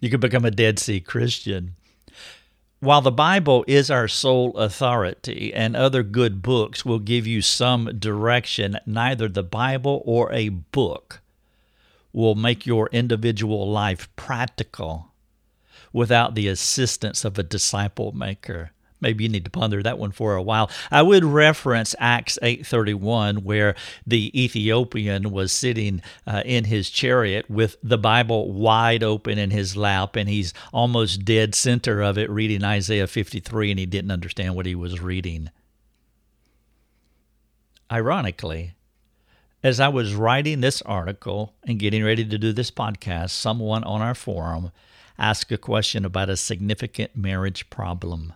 You 0.01 0.11
could 0.11 0.21
become 0.21 0.45
a 0.45 0.51
Dead 0.51 0.79
Sea 0.79 1.01
Christian. 1.01 1.77
While 2.81 3.01
the 3.01 3.11
Bible 3.11 3.65
is 3.67 3.91
our 3.91 4.09
sole 4.09 4.57
authority 4.59 5.55
and 5.55 5.75
other 5.75 6.03
good 6.03 6.43
books 6.43 6.85
will 6.85 6.99
give 6.99 7.27
you 7.27 7.41
some 7.41 7.99
direction, 7.99 8.79
neither 8.85 9.29
the 9.29 9.43
Bible 9.43 10.03
or 10.05 10.31
a 10.33 10.51
book 10.51 11.21
will 12.13 12.35
make 12.35 12.67
your 12.67 12.89
individual 12.93 13.71
life 13.71 14.09
practical 14.17 15.13
without 15.93 16.35
the 16.35 16.49
assistance 16.49 17.25
of 17.25 17.39
a 17.39 17.43
disciple 17.43 18.13
maker 18.13 18.73
maybe 19.05 19.23
you 19.25 19.31
need 19.31 19.45
to 19.45 19.51
ponder 19.51 19.83
that 19.83 19.99
one 19.99 20.11
for 20.11 20.35
a 20.35 20.43
while. 20.43 20.71
I 20.91 21.03
would 21.03 21.25
reference 21.25 21.95
Acts 22.01 22.39
8:31 22.43 23.45
where 23.45 23.77
the 24.07 24.33
Ethiopian 24.43 25.31
was 25.31 25.53
sitting 25.53 26.03
uh, 26.27 26.43
in 26.45 26.65
his 26.65 26.91
chariot 26.91 27.49
with 27.49 27.77
the 27.83 27.99
Bible 27.99 28.51
wide 28.51 29.05
open 29.05 29.39
in 29.39 29.51
his 29.51 29.77
lap 29.77 30.17
and 30.17 30.29
he's 30.29 30.53
almost 30.73 31.25
dead 31.25 31.55
center 31.55 32.03
of 32.03 32.19
it 32.19 32.31
reading 32.31 32.65
Isaiah 32.65 33.07
53 33.07 33.71
and 33.71 33.79
he 33.79 33.87
didn't 33.87 34.11
understand 34.11 34.57
what 34.57 34.67
he 34.67 34.75
was 34.75 35.01
reading. 35.01 35.51
Ironically, 37.93 38.73
as 39.63 39.81
I 39.81 39.89
was 39.89 40.15
writing 40.15 40.61
this 40.61 40.83
article 40.83 41.55
and 41.67 41.79
getting 41.79 42.03
ready 42.03 42.25
to 42.25 42.39
do 42.39 42.53
this 42.53 42.71
podcast, 42.71 43.31
someone 43.31 43.85
on 43.85 44.01
our 44.01 44.15
forum 44.15 44.73
asked 45.19 45.53
a 45.53 45.59
question 45.59 46.05
about 46.05 46.29
a 46.29 46.37
significant 46.37 47.17
marriage 47.17 47.69
problem. 47.71 48.33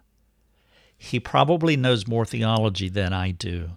He 0.98 1.20
probably 1.20 1.76
knows 1.76 2.08
more 2.08 2.26
theology 2.26 2.88
than 2.88 3.12
I 3.12 3.30
do, 3.30 3.70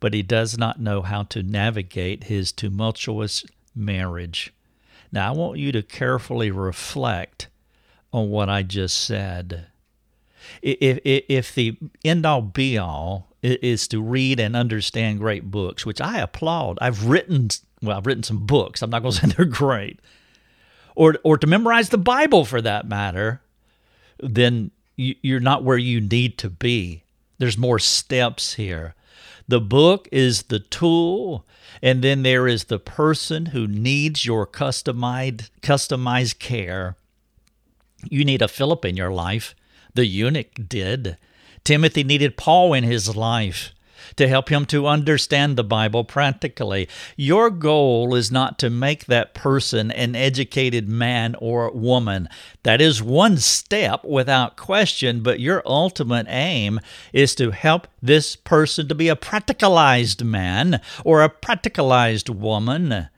but 0.00 0.14
he 0.14 0.22
does 0.22 0.56
not 0.56 0.80
know 0.80 1.02
how 1.02 1.24
to 1.24 1.42
navigate 1.42 2.24
his 2.24 2.50
tumultuous 2.50 3.44
marriage. 3.74 4.52
Now, 5.12 5.28
I 5.28 5.36
want 5.36 5.58
you 5.58 5.70
to 5.72 5.82
carefully 5.82 6.50
reflect 6.50 7.48
on 8.12 8.30
what 8.30 8.48
I 8.48 8.62
just 8.62 8.98
said. 9.04 9.66
If, 10.62 10.98
if, 11.04 11.24
if 11.28 11.54
the 11.54 11.76
end 12.04 12.24
all 12.24 12.42
be 12.42 12.78
all 12.78 13.28
is 13.42 13.86
to 13.88 14.02
read 14.02 14.40
and 14.40 14.56
understand 14.56 15.18
great 15.18 15.50
books, 15.50 15.84
which 15.84 16.00
I 16.00 16.20
applaud, 16.20 16.78
I've 16.80 17.06
written, 17.06 17.48
well, 17.82 17.98
I've 17.98 18.06
written 18.06 18.22
some 18.22 18.46
books. 18.46 18.80
I'm 18.80 18.90
not 18.90 19.02
going 19.02 19.12
to 19.14 19.20
say 19.20 19.26
they're 19.28 19.44
great. 19.44 20.00
Or, 20.96 21.16
or 21.22 21.36
to 21.36 21.46
memorize 21.46 21.90
the 21.90 21.98
Bible 21.98 22.44
for 22.44 22.62
that 22.62 22.88
matter, 22.88 23.42
then 24.20 24.70
you're 24.96 25.40
not 25.40 25.64
where 25.64 25.78
you 25.78 26.00
need 26.00 26.38
to 26.38 26.50
be. 26.50 27.02
There's 27.38 27.58
more 27.58 27.78
steps 27.78 28.54
here. 28.54 28.94
The 29.46 29.60
book 29.60 30.08
is 30.10 30.44
the 30.44 30.60
tool, 30.60 31.44
and 31.82 32.02
then 32.02 32.22
there 32.22 32.48
is 32.48 32.64
the 32.64 32.78
person 32.78 33.46
who 33.46 33.66
needs 33.66 34.24
your 34.24 34.46
customized 34.46 35.50
customized 35.60 36.38
care. 36.38 36.96
You 38.08 38.24
need 38.24 38.42
a 38.42 38.48
Philip 38.48 38.84
in 38.84 38.96
your 38.96 39.12
life. 39.12 39.54
The 39.94 40.06
eunuch 40.06 40.68
did. 40.68 41.16
Timothy 41.62 42.04
needed 42.04 42.36
Paul 42.36 42.74
in 42.74 42.84
his 42.84 43.14
life 43.16 43.72
to 44.16 44.28
help 44.28 44.48
him 44.48 44.64
to 44.66 44.86
understand 44.86 45.56
the 45.56 45.64
Bible 45.64 46.04
practically. 46.04 46.88
Your 47.16 47.50
goal 47.50 48.14
is 48.14 48.30
not 48.30 48.58
to 48.60 48.70
make 48.70 49.06
that 49.06 49.34
person 49.34 49.90
an 49.90 50.14
educated 50.14 50.88
man 50.88 51.34
or 51.38 51.70
woman. 51.70 52.28
That 52.62 52.80
is 52.80 53.02
one 53.02 53.38
step 53.38 54.04
without 54.04 54.56
question, 54.56 55.22
but 55.22 55.40
your 55.40 55.62
ultimate 55.66 56.26
aim 56.28 56.80
is 57.12 57.34
to 57.36 57.50
help 57.50 57.88
this 58.02 58.36
person 58.36 58.88
to 58.88 58.94
be 58.94 59.08
a 59.08 59.16
practicalized 59.16 60.22
man 60.24 60.80
or 61.04 61.22
a 61.22 61.30
practicalized 61.30 62.30
woman 62.30 63.08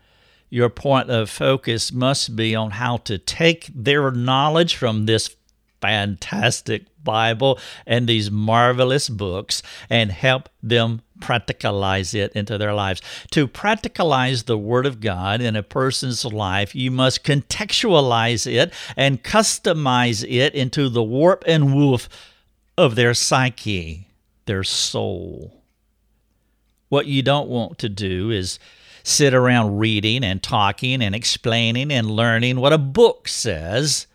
your 0.49 0.71
point 0.71 1.11
of 1.11 1.29
focus 1.29 1.93
must 1.93 2.37
be 2.37 2.55
on 2.55 2.73
how 2.73 2.97
to 2.99 3.19
take 3.19 3.69
their 3.75 4.11
knowledge 4.11 4.77
from 4.77 5.07
this 5.07 5.35
fantastic 5.81 6.85
Bible 7.03 7.59
and 7.87 8.07
these 8.07 8.31
marvelous 8.31 9.09
books 9.09 9.63
and 9.89 10.11
help 10.13 10.49
them 10.63 11.03
practicalize 11.21 12.15
it 12.15 12.33
into 12.33 12.59
their 12.59 12.75
lives. 12.75 13.01
To 13.31 13.49
practicalize 13.49 14.45
the 14.45 14.59
Word 14.59 14.85
of 14.85 15.01
God 15.01 15.41
in 15.41 15.57
a 15.57 15.63
person's 15.63 16.25
life, 16.25 16.75
you 16.75 16.91
must 16.91 17.25
contextualize 17.25 18.47
it 18.51 18.73
and 18.97 19.23
customize 19.23 20.25
it 20.29 20.55
into 20.55 20.89
the 20.89 21.03
warp 21.03 21.45
and 21.47 21.75
woof 21.75 22.09
of 22.77 22.95
their 22.95 23.15
psyche, 23.15 24.09
their 24.45 24.65
soul. 24.65 25.63
What 26.89 27.07
you 27.07 27.23
don't 27.23 27.49
want 27.49 27.79
to 27.79 27.89
do 27.89 28.31
is 28.31 28.59
sit 29.03 29.33
around 29.35 29.79
reading 29.79 30.25
and 30.25 30.43
talking 30.43 31.01
and 31.03 31.15
explaining 31.15 31.93
and 31.93 32.11
learning 32.11 32.61
what 32.61 32.73
a 32.73 32.79
book 32.79 33.29
says 33.29 34.07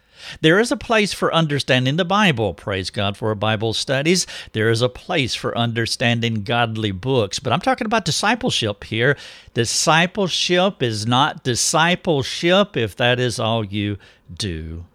there 0.41 0.59
is 0.59 0.71
a 0.71 0.77
place 0.77 1.13
for 1.13 1.33
understanding 1.33 1.97
the 1.97 2.05
Bible. 2.05 2.53
Praise 2.53 2.89
God 2.89 3.17
for 3.17 3.33
Bible 3.35 3.73
studies. 3.73 4.27
There 4.53 4.69
is 4.69 4.81
a 4.81 4.89
place 4.89 5.35
for 5.35 5.57
understanding 5.57 6.43
godly 6.43 6.91
books. 6.91 7.39
But 7.39 7.53
I'm 7.53 7.61
talking 7.61 7.85
about 7.85 8.05
discipleship 8.05 8.83
here. 8.83 9.17
Discipleship 9.53 10.81
is 10.81 11.05
not 11.05 11.43
discipleship 11.43 12.77
if 12.77 12.95
that 12.95 13.19
is 13.19 13.39
all 13.39 13.65
you 13.65 13.97
do. 14.33 14.85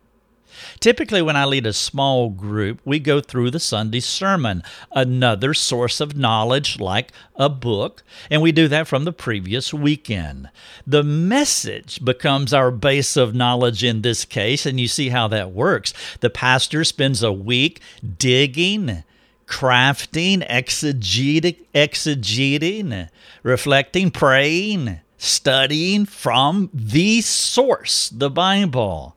Typically, 0.81 1.23
when 1.23 1.37
I 1.37 1.45
lead 1.45 1.67
a 1.67 1.73
small 1.73 2.31
group, 2.31 2.81
we 2.85 2.99
go 2.99 3.21
through 3.21 3.51
the 3.51 3.61
Sunday 3.61 4.01
sermon, 4.01 4.63
another 4.93 5.55
source 5.55 6.01
of 6.01 6.17
knowledge 6.17 6.79
like 6.81 7.13
a 7.37 7.49
book, 7.49 8.03
and 8.31 8.43
we 8.43 8.53
do 8.53 8.69
that 8.69 8.87
from 8.87 9.05
the 9.05 9.13
previous 9.13 9.73
weekend. 9.73 10.49
The 10.87 11.03
message 11.03 12.05
becomes 12.05 12.53
our 12.53 12.71
base 12.71 13.17
of 13.17 13.35
knowledge 13.35 13.85
in 13.85 14.03
this 14.03 14.25
case, 14.25 14.67
and 14.67 14.79
you 14.81 14.89
see 14.89 15.11
how 15.11 15.29
that 15.29 15.53
works. 15.53 15.93
The 16.21 16.31
pastor 16.31 16.85
spends 16.85 17.23
a 17.23 17.33
week 17.33 17.81
digging, 18.19 19.05
crafting, 19.47 20.47
exegeting, 20.49 21.57
exegeting, 21.75 23.09
reflecting, 23.43 24.11
praying, 24.11 25.01
studying 25.19 26.05
from 26.07 26.71
the 26.73 27.21
source, 27.21 28.09
the 28.11 28.31
Bible. 28.31 29.17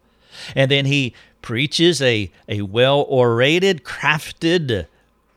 And 0.55 0.71
then 0.71 0.85
he 0.85 1.13
preaches 1.41 2.01
a, 2.01 2.31
a 2.47 2.61
well 2.61 3.05
orated, 3.07 3.83
crafted, 3.83 4.87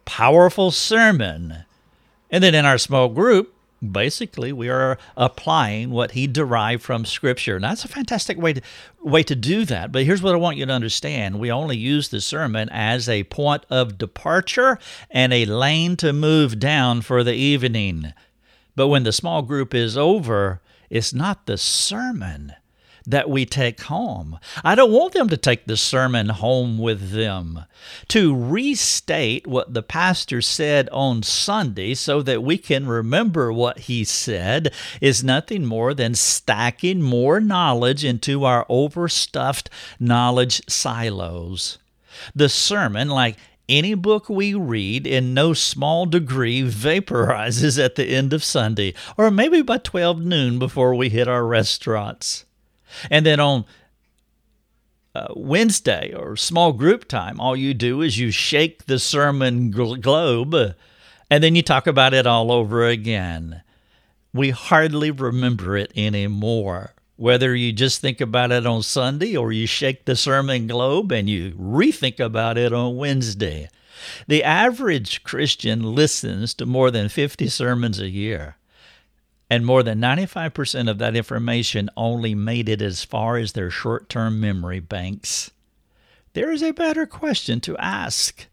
powerful 0.04 0.70
sermon. 0.70 1.64
And 2.30 2.42
then 2.42 2.54
in 2.54 2.64
our 2.64 2.78
small 2.78 3.08
group, 3.08 3.54
basically 3.90 4.52
we 4.52 4.68
are 4.68 4.96
applying 5.16 5.90
what 5.90 6.12
he 6.12 6.26
derived 6.26 6.82
from 6.82 7.04
scripture. 7.04 7.56
And 7.56 7.64
that's 7.64 7.84
a 7.84 7.88
fantastic 7.88 8.38
way 8.38 8.54
to 8.54 8.62
way 9.02 9.24
to 9.24 9.34
do 9.34 9.64
that 9.64 9.90
but 9.90 10.04
here's 10.04 10.22
what 10.22 10.34
i 10.34 10.38
want 10.38 10.56
you 10.56 10.64
to 10.64 10.72
understand. 10.72 11.40
We 11.40 11.50
only 11.50 11.76
use 11.76 12.08
the 12.08 12.20
sermon 12.20 12.68
as 12.70 13.08
a 13.08 13.24
point 13.24 13.66
of 13.68 13.98
departure 13.98 14.78
and 15.10 15.32
a 15.32 15.44
lane 15.44 15.96
to 15.96 16.12
move 16.12 16.58
down 16.60 17.02
for 17.02 17.24
the 17.24 17.34
evening. 17.34 18.12
But 18.76 18.88
when 18.88 19.02
the 19.02 19.12
small 19.12 19.42
group 19.42 19.74
is 19.74 19.96
over 19.96 20.60
it's 20.88 21.14
not 21.14 21.46
the 21.46 21.56
sermon 21.56 22.52
that 23.06 23.28
we 23.28 23.44
take 23.44 23.82
home. 23.82 24.38
I 24.64 24.74
don't 24.74 24.92
want 24.92 25.12
them 25.12 25.28
to 25.28 25.36
take 25.36 25.66
the 25.66 25.76
sermon 25.76 26.28
home 26.28 26.78
with 26.78 27.10
them. 27.10 27.64
To 28.08 28.34
restate 28.34 29.46
what 29.46 29.74
the 29.74 29.82
pastor 29.82 30.40
said 30.40 30.88
on 30.90 31.22
Sunday 31.22 31.94
so 31.94 32.22
that 32.22 32.42
we 32.42 32.58
can 32.58 32.86
remember 32.86 33.52
what 33.52 33.80
he 33.80 34.04
said 34.04 34.72
is 35.00 35.24
nothing 35.24 35.64
more 35.64 35.94
than 35.94 36.14
stacking 36.14 37.02
more 37.02 37.40
knowledge 37.40 38.04
into 38.04 38.44
our 38.44 38.66
overstuffed 38.68 39.68
knowledge 39.98 40.62
silos. 40.68 41.78
The 42.34 42.48
sermon, 42.48 43.08
like 43.08 43.36
any 43.68 43.94
book 43.94 44.28
we 44.28 44.54
read 44.54 45.06
in 45.06 45.34
no 45.34 45.54
small 45.54 46.06
degree 46.06 46.62
vaporizes 46.62 47.82
at 47.82 47.94
the 47.94 48.04
end 48.04 48.32
of 48.32 48.44
Sunday, 48.44 48.94
or 49.16 49.30
maybe 49.30 49.62
by 49.62 49.78
12 49.78 50.20
noon 50.20 50.58
before 50.58 50.94
we 50.94 51.08
hit 51.08 51.28
our 51.28 51.46
restaurants. 51.46 52.44
And 53.10 53.24
then 53.26 53.40
on 53.40 53.64
uh, 55.14 55.28
Wednesday 55.36 56.14
or 56.14 56.36
small 56.36 56.72
group 56.72 57.06
time, 57.06 57.40
all 57.40 57.56
you 57.56 57.74
do 57.74 58.00
is 58.00 58.18
you 58.18 58.30
shake 58.30 58.86
the 58.86 58.98
sermon 58.98 59.70
globe 59.70 60.54
and 61.30 61.42
then 61.42 61.54
you 61.54 61.62
talk 61.62 61.86
about 61.86 62.14
it 62.14 62.26
all 62.26 62.52
over 62.52 62.86
again. 62.86 63.62
We 64.34 64.50
hardly 64.50 65.10
remember 65.10 65.76
it 65.76 65.92
anymore. 65.96 66.94
Whether 67.16 67.54
you 67.54 67.72
just 67.72 68.00
think 68.00 68.20
about 68.20 68.50
it 68.52 68.66
on 68.66 68.82
Sunday 68.82 69.36
or 69.36 69.52
you 69.52 69.66
shake 69.66 70.04
the 70.04 70.16
sermon 70.16 70.66
globe 70.66 71.12
and 71.12 71.28
you 71.28 71.52
rethink 71.52 72.18
about 72.18 72.58
it 72.58 72.72
on 72.72 72.96
Wednesday. 72.96 73.68
The 74.26 74.42
average 74.42 75.22
Christian 75.22 75.94
listens 75.94 76.54
to 76.54 76.66
more 76.66 76.90
than 76.90 77.08
50 77.08 77.48
sermons 77.48 78.00
a 78.00 78.08
year 78.08 78.56
and 79.52 79.66
more 79.66 79.82
than 79.82 80.00
95% 80.00 80.88
of 80.88 80.96
that 80.96 81.14
information 81.14 81.90
only 81.94 82.34
made 82.34 82.70
it 82.70 82.80
as 82.80 83.04
far 83.04 83.36
as 83.36 83.52
their 83.52 83.68
short 83.68 84.08
term 84.08 84.40
memory 84.40 84.80
banks. 84.80 85.50
There 86.32 86.50
is 86.50 86.62
a 86.62 86.70
better 86.70 87.04
question 87.04 87.60
to 87.60 87.76
ask 87.76 88.46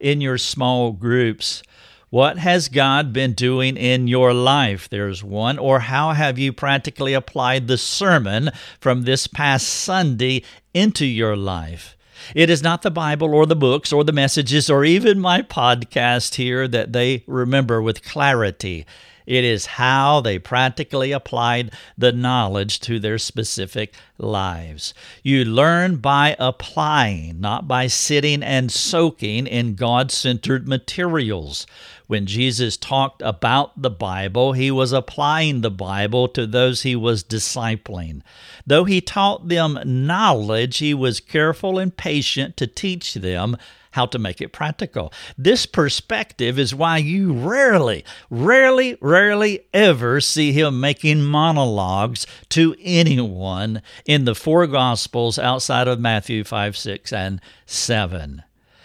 in 0.00 0.22
your 0.22 0.38
small 0.38 0.92
groups. 0.92 1.62
What 2.08 2.38
has 2.38 2.70
God 2.70 3.12
been 3.12 3.34
doing 3.34 3.76
in 3.76 4.08
your 4.08 4.32
life? 4.32 4.88
There's 4.88 5.22
one. 5.22 5.58
Or 5.58 5.80
how 5.80 6.12
have 6.12 6.38
you 6.38 6.54
practically 6.54 7.12
applied 7.12 7.68
the 7.68 7.76
sermon 7.76 8.48
from 8.80 9.02
this 9.02 9.26
past 9.26 9.68
Sunday 9.68 10.42
into 10.72 11.04
your 11.04 11.36
life? 11.36 11.98
It 12.34 12.48
is 12.48 12.62
not 12.62 12.80
the 12.80 12.90
Bible 12.90 13.34
or 13.34 13.44
the 13.44 13.54
books 13.54 13.92
or 13.92 14.04
the 14.04 14.12
messages 14.12 14.70
or 14.70 14.86
even 14.86 15.20
my 15.20 15.42
podcast 15.42 16.36
here 16.36 16.66
that 16.66 16.94
they 16.94 17.24
remember 17.26 17.82
with 17.82 18.02
clarity. 18.02 18.86
It 19.26 19.42
is 19.42 19.66
how 19.66 20.20
they 20.20 20.38
practically 20.38 21.10
applied 21.10 21.72
the 21.98 22.12
knowledge 22.12 22.78
to 22.80 23.00
their 23.00 23.18
specific 23.18 23.94
lives. 24.18 24.94
You 25.22 25.44
learn 25.44 25.96
by 25.96 26.36
applying, 26.38 27.40
not 27.40 27.66
by 27.66 27.88
sitting 27.88 28.42
and 28.42 28.70
soaking 28.70 29.46
in 29.46 29.74
God 29.74 30.12
centered 30.12 30.68
materials. 30.68 31.66
When 32.06 32.26
Jesus 32.26 32.76
talked 32.76 33.20
about 33.22 33.82
the 33.82 33.90
Bible, 33.90 34.52
he 34.52 34.70
was 34.70 34.92
applying 34.92 35.60
the 35.60 35.72
Bible 35.72 36.28
to 36.28 36.46
those 36.46 36.82
he 36.82 36.94
was 36.94 37.24
discipling. 37.24 38.22
Though 38.64 38.84
he 38.84 39.00
taught 39.00 39.48
them 39.48 39.80
knowledge, 39.84 40.78
he 40.78 40.94
was 40.94 41.18
careful 41.18 41.80
and 41.80 41.96
patient 41.96 42.56
to 42.58 42.68
teach 42.68 43.14
them 43.14 43.56
how 43.96 44.06
to 44.06 44.18
make 44.18 44.42
it 44.42 44.52
practical. 44.52 45.12
This 45.38 45.64
perspective 45.64 46.58
is 46.58 46.74
why 46.74 46.98
you 46.98 47.32
rarely, 47.32 48.04
rarely, 48.28 48.98
rarely 49.00 49.60
ever 49.72 50.20
see 50.20 50.52
him 50.52 50.80
making 50.80 51.24
monologues 51.24 52.26
to 52.50 52.76
anyone 52.78 53.80
in 54.04 54.26
the 54.26 54.34
four 54.34 54.66
Gospels 54.66 55.38
outside 55.38 55.88
of 55.88 55.98
Matthew 55.98 56.44
5, 56.44 56.76
6, 56.76 57.12
and 57.12 57.40
7. 57.64 58.42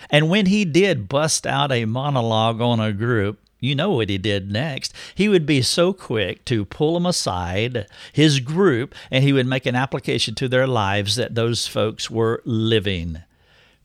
And 0.09 0.29
when 0.29 0.45
he 0.45 0.63
did 0.63 1.09
bust 1.09 1.45
out 1.45 1.73
a 1.73 1.83
monologue 1.83 2.61
on 2.61 2.79
a 2.79 2.93
group, 2.93 3.37
you 3.59 3.75
know 3.75 3.91
what 3.91 4.09
he 4.09 4.17
did 4.17 4.49
next. 4.49 4.93
He 5.13 5.27
would 5.27 5.45
be 5.45 5.61
so 5.61 5.91
quick 5.91 6.45
to 6.45 6.63
pull 6.63 6.93
them 6.93 7.05
aside, 7.05 7.85
his 8.13 8.39
group, 8.39 8.95
and 9.11 9.25
he 9.25 9.33
would 9.33 9.45
make 9.45 9.65
an 9.65 9.75
application 9.75 10.35
to 10.35 10.47
their 10.47 10.67
lives 10.67 11.17
that 11.17 11.35
those 11.35 11.67
folks 11.67 12.09
were 12.09 12.41
living. 12.45 13.23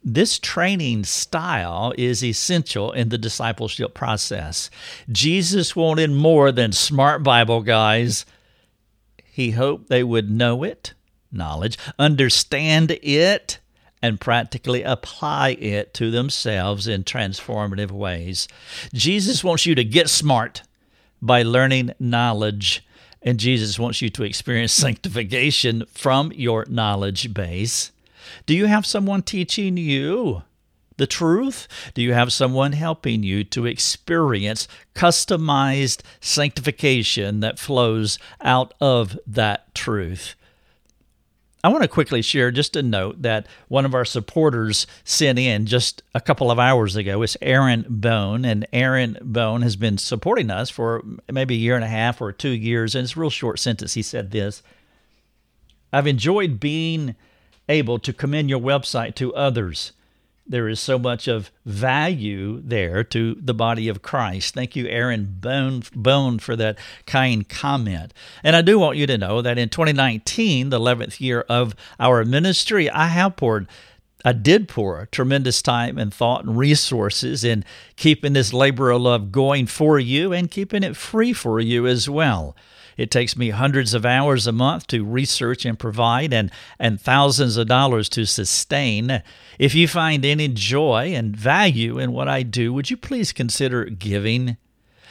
This 0.08 0.38
training 0.38 1.02
style 1.02 1.92
is 1.98 2.22
essential 2.22 2.92
in 2.92 3.08
the 3.08 3.18
discipleship 3.18 3.92
process. 3.92 4.70
Jesus 5.10 5.74
wanted 5.74 6.12
more 6.12 6.52
than 6.52 6.70
smart 6.70 7.24
Bible 7.24 7.60
guys. 7.60 8.24
He 9.24 9.50
hoped 9.50 9.88
they 9.88 10.04
would 10.04 10.30
know 10.30 10.62
it, 10.62 10.94
knowledge, 11.32 11.76
understand 11.98 12.92
it, 13.02 13.58
and 14.00 14.20
practically 14.20 14.84
apply 14.84 15.56
it 15.58 15.92
to 15.94 16.12
themselves 16.12 16.86
in 16.86 17.02
transformative 17.02 17.90
ways. 17.90 18.46
Jesus 18.94 19.42
wants 19.42 19.66
you 19.66 19.74
to 19.74 19.82
get 19.82 20.08
smart 20.08 20.62
by 21.20 21.42
learning 21.42 21.90
knowledge, 21.98 22.86
and 23.22 23.40
Jesus 23.40 23.76
wants 23.76 24.00
you 24.00 24.08
to 24.10 24.22
experience 24.22 24.70
sanctification 24.86 25.84
from 25.92 26.30
your 26.32 26.64
knowledge 26.68 27.34
base. 27.34 27.90
Do 28.46 28.54
you 28.54 28.66
have 28.66 28.86
someone 28.86 29.22
teaching 29.22 29.76
you 29.76 30.42
the 30.96 31.06
truth? 31.06 31.68
Do 31.94 32.02
you 32.02 32.12
have 32.12 32.32
someone 32.32 32.72
helping 32.72 33.22
you 33.22 33.44
to 33.44 33.66
experience 33.66 34.68
customized 34.94 36.02
sanctification 36.20 37.40
that 37.40 37.58
flows 37.58 38.18
out 38.40 38.74
of 38.80 39.18
that 39.26 39.74
truth? 39.74 40.34
I 41.66 41.68
want 41.68 41.82
to 41.82 41.88
quickly 41.88 42.22
share 42.22 42.52
just 42.52 42.76
a 42.76 42.82
note 42.82 43.22
that 43.22 43.48
one 43.66 43.84
of 43.84 43.92
our 43.92 44.04
supporters 44.04 44.86
sent 45.02 45.36
in 45.36 45.66
just 45.66 46.00
a 46.14 46.20
couple 46.20 46.52
of 46.52 46.60
hours 46.60 46.94
ago. 46.94 47.22
It's 47.22 47.36
Aaron 47.42 47.84
Bone, 47.88 48.44
and 48.44 48.68
Aaron 48.72 49.18
Bone 49.20 49.62
has 49.62 49.74
been 49.74 49.98
supporting 49.98 50.48
us 50.48 50.70
for 50.70 51.02
maybe 51.28 51.56
a 51.56 51.58
year 51.58 51.74
and 51.74 51.82
a 51.82 51.88
half 51.88 52.20
or 52.20 52.30
two 52.30 52.50
years. 52.50 52.94
And 52.94 53.02
it's 53.02 53.16
a 53.16 53.20
real 53.20 53.30
short 53.30 53.58
sentence. 53.58 53.94
He 53.94 54.02
said 54.02 54.30
this 54.30 54.62
I've 55.92 56.06
enjoyed 56.06 56.60
being 56.60 57.16
able 57.68 57.98
to 57.98 58.12
commend 58.12 58.50
your 58.50 58.60
website 58.60 59.14
to 59.16 59.34
others. 59.34 59.92
There 60.48 60.68
is 60.68 60.78
so 60.78 60.96
much 60.96 61.26
of 61.26 61.50
value 61.64 62.60
there 62.62 63.02
to 63.02 63.34
the 63.34 63.54
body 63.54 63.88
of 63.88 64.02
Christ. 64.02 64.54
Thank 64.54 64.76
you, 64.76 64.86
Aaron 64.86 65.38
Bone, 65.40 65.82
Bone, 65.94 66.38
for 66.38 66.54
that 66.54 66.78
kind 67.04 67.48
comment. 67.48 68.14
And 68.44 68.54
I 68.54 68.62
do 68.62 68.78
want 68.78 68.96
you 68.96 69.08
to 69.08 69.18
know 69.18 69.42
that 69.42 69.58
in 69.58 69.70
2019, 69.70 70.70
the 70.70 70.78
11th 70.78 71.20
year 71.20 71.44
of 71.48 71.74
our 71.98 72.24
ministry, 72.24 72.88
I 72.88 73.08
have 73.08 73.34
poured 73.34 73.66
I 74.24 74.32
did 74.32 74.66
pour 74.68 75.06
tremendous 75.12 75.62
time 75.62 75.98
and 75.98 76.12
thought 76.12 76.44
and 76.44 76.58
resources 76.58 77.44
in 77.44 77.64
keeping 77.94 78.32
this 78.32 78.52
labor 78.52 78.90
of 78.90 79.02
love 79.02 79.30
going 79.30 79.66
for 79.66 80.00
you 80.00 80.32
and 80.32 80.50
keeping 80.50 80.82
it 80.82 80.96
free 80.96 81.32
for 81.32 81.60
you 81.60 81.86
as 81.86 82.10
well. 82.10 82.56
It 82.96 83.10
takes 83.10 83.36
me 83.36 83.50
hundreds 83.50 83.94
of 83.94 84.06
hours 84.06 84.46
a 84.46 84.52
month 84.52 84.86
to 84.88 85.04
research 85.04 85.64
and 85.64 85.78
provide 85.78 86.32
and, 86.32 86.50
and 86.78 87.00
thousands 87.00 87.56
of 87.56 87.68
dollars 87.68 88.08
to 88.10 88.24
sustain. 88.24 89.22
If 89.58 89.74
you 89.74 89.86
find 89.86 90.24
any 90.24 90.48
joy 90.48 91.12
and 91.14 91.36
value 91.36 91.98
in 91.98 92.12
what 92.12 92.28
I 92.28 92.42
do, 92.42 92.72
would 92.72 92.90
you 92.90 92.96
please 92.96 93.32
consider 93.32 93.84
giving? 93.84 94.56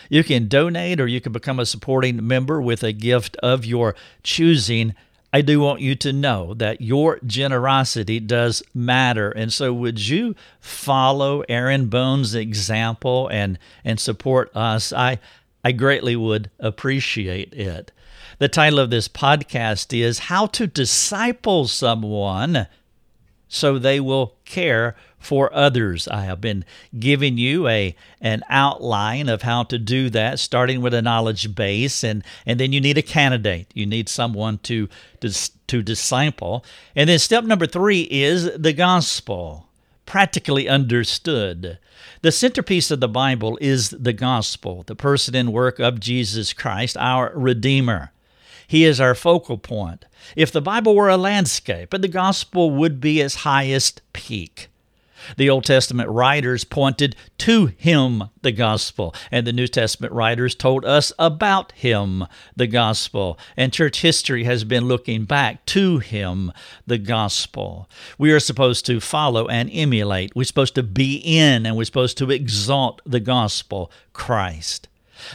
You 0.09 0.23
can 0.23 0.47
donate 0.47 0.99
or 0.99 1.07
you 1.07 1.21
can 1.21 1.31
become 1.31 1.59
a 1.59 1.65
supporting 1.65 2.25
member 2.27 2.61
with 2.61 2.83
a 2.83 2.91
gift 2.91 3.37
of 3.37 3.65
your 3.65 3.95
choosing. 4.23 4.93
I 5.33 5.41
do 5.41 5.59
want 5.59 5.81
you 5.81 5.95
to 5.95 6.13
know 6.13 6.53
that 6.53 6.79
your 6.79 7.19
generosity 7.25 8.19
does 8.19 8.63
matter. 8.73 9.31
And 9.31 9.51
so, 9.51 9.73
would 9.73 10.07
you 10.07 10.35
follow 10.61 11.43
Aaron 11.49 11.87
Bone's 11.87 12.35
example 12.35 13.27
and, 13.27 13.59
and 13.83 13.99
support 13.99 14.55
us? 14.55 14.93
I, 14.93 15.19
I 15.65 15.71
greatly 15.71 16.15
would 16.15 16.51
appreciate 16.59 17.51
it. 17.53 17.91
The 18.37 18.47
title 18.47 18.77
of 18.77 18.91
this 18.91 19.07
podcast 19.07 19.97
is 19.97 20.19
How 20.19 20.45
to 20.45 20.67
Disciple 20.67 21.67
Someone 21.67 22.67
so 23.47 23.79
they 23.79 23.99
will 23.99 24.35
care 24.45 24.95
for 25.17 25.51
others. 25.55 26.07
I 26.07 26.25
have 26.25 26.41
been 26.41 26.65
giving 26.99 27.37
you 27.37 27.67
a 27.67 27.95
an 28.21 28.43
outline 28.49 29.29
of 29.29 29.41
how 29.41 29.63
to 29.63 29.79
do 29.79 30.09
that, 30.11 30.39
starting 30.39 30.81
with 30.81 30.93
a 30.93 31.01
knowledge 31.01 31.55
base, 31.55 32.03
and 32.03 32.23
and 32.45 32.59
then 32.59 32.73
you 32.73 32.81
need 32.81 32.97
a 32.97 33.01
candidate. 33.01 33.67
You 33.73 33.85
need 33.85 34.09
someone 34.09 34.59
to 34.59 34.87
to, 35.21 35.31
to 35.67 35.81
disciple, 35.81 36.63
and 36.95 37.09
then 37.09 37.17
step 37.17 37.43
number 37.43 37.65
three 37.65 38.01
is 38.11 38.51
the 38.55 38.73
gospel, 38.73 39.64
practically 40.05 40.67
understood. 40.69 41.77
The 42.21 42.31
centerpiece 42.31 42.91
of 42.91 42.99
the 42.99 43.07
Bible 43.07 43.57
is 43.61 43.89
the 43.89 44.13
gospel, 44.13 44.83
the 44.83 44.95
person 44.95 45.35
and 45.35 45.53
work 45.53 45.79
of 45.79 45.99
Jesus 45.99 46.53
Christ, 46.53 46.97
our 46.97 47.31
Redeemer. 47.35 48.11
He 48.67 48.83
is 48.83 48.99
our 48.99 49.15
focal 49.15 49.57
point. 49.57 50.05
If 50.35 50.51
the 50.51 50.61
Bible 50.61 50.95
were 50.95 51.09
a 51.09 51.17
landscape, 51.17 51.91
the 51.91 52.07
gospel 52.07 52.71
would 52.71 52.99
be 52.99 53.21
its 53.21 53.35
highest 53.35 54.01
peak. 54.13 54.69
The 55.37 55.49
Old 55.49 55.65
Testament 55.65 56.09
writers 56.09 56.63
pointed 56.63 57.15
to 57.39 57.67
him, 57.67 58.25
the 58.41 58.51
gospel, 58.51 59.13
and 59.31 59.45
the 59.45 59.53
New 59.53 59.67
Testament 59.67 60.13
writers 60.13 60.55
told 60.55 60.85
us 60.85 61.11
about 61.17 61.71
him, 61.73 62.25
the 62.55 62.67
gospel, 62.67 63.37
and 63.57 63.73
church 63.73 64.01
history 64.01 64.43
has 64.43 64.63
been 64.63 64.85
looking 64.85 65.25
back 65.25 65.65
to 65.67 65.99
him, 65.99 66.51
the 66.85 66.97
gospel. 66.97 67.89
We 68.17 68.31
are 68.31 68.39
supposed 68.39 68.85
to 68.87 68.99
follow 68.99 69.47
and 69.47 69.69
emulate. 69.71 70.35
We're 70.35 70.43
supposed 70.43 70.75
to 70.75 70.83
be 70.83 71.15
in 71.23 71.65
and 71.65 71.75
we're 71.75 71.85
supposed 71.85 72.17
to 72.19 72.31
exalt 72.31 73.01
the 73.05 73.19
gospel, 73.19 73.91
Christ. 74.13 74.87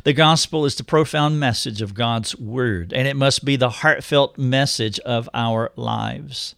The 0.04 0.12
gospel 0.12 0.64
is 0.66 0.74
the 0.74 0.84
profound 0.84 1.40
message 1.40 1.80
of 1.80 1.94
God's 1.94 2.36
word, 2.36 2.92
and 2.92 3.08
it 3.08 3.16
must 3.16 3.44
be 3.44 3.56
the 3.56 3.70
heartfelt 3.70 4.36
message 4.38 4.98
of 5.00 5.28
our 5.32 5.72
lives. 5.74 6.54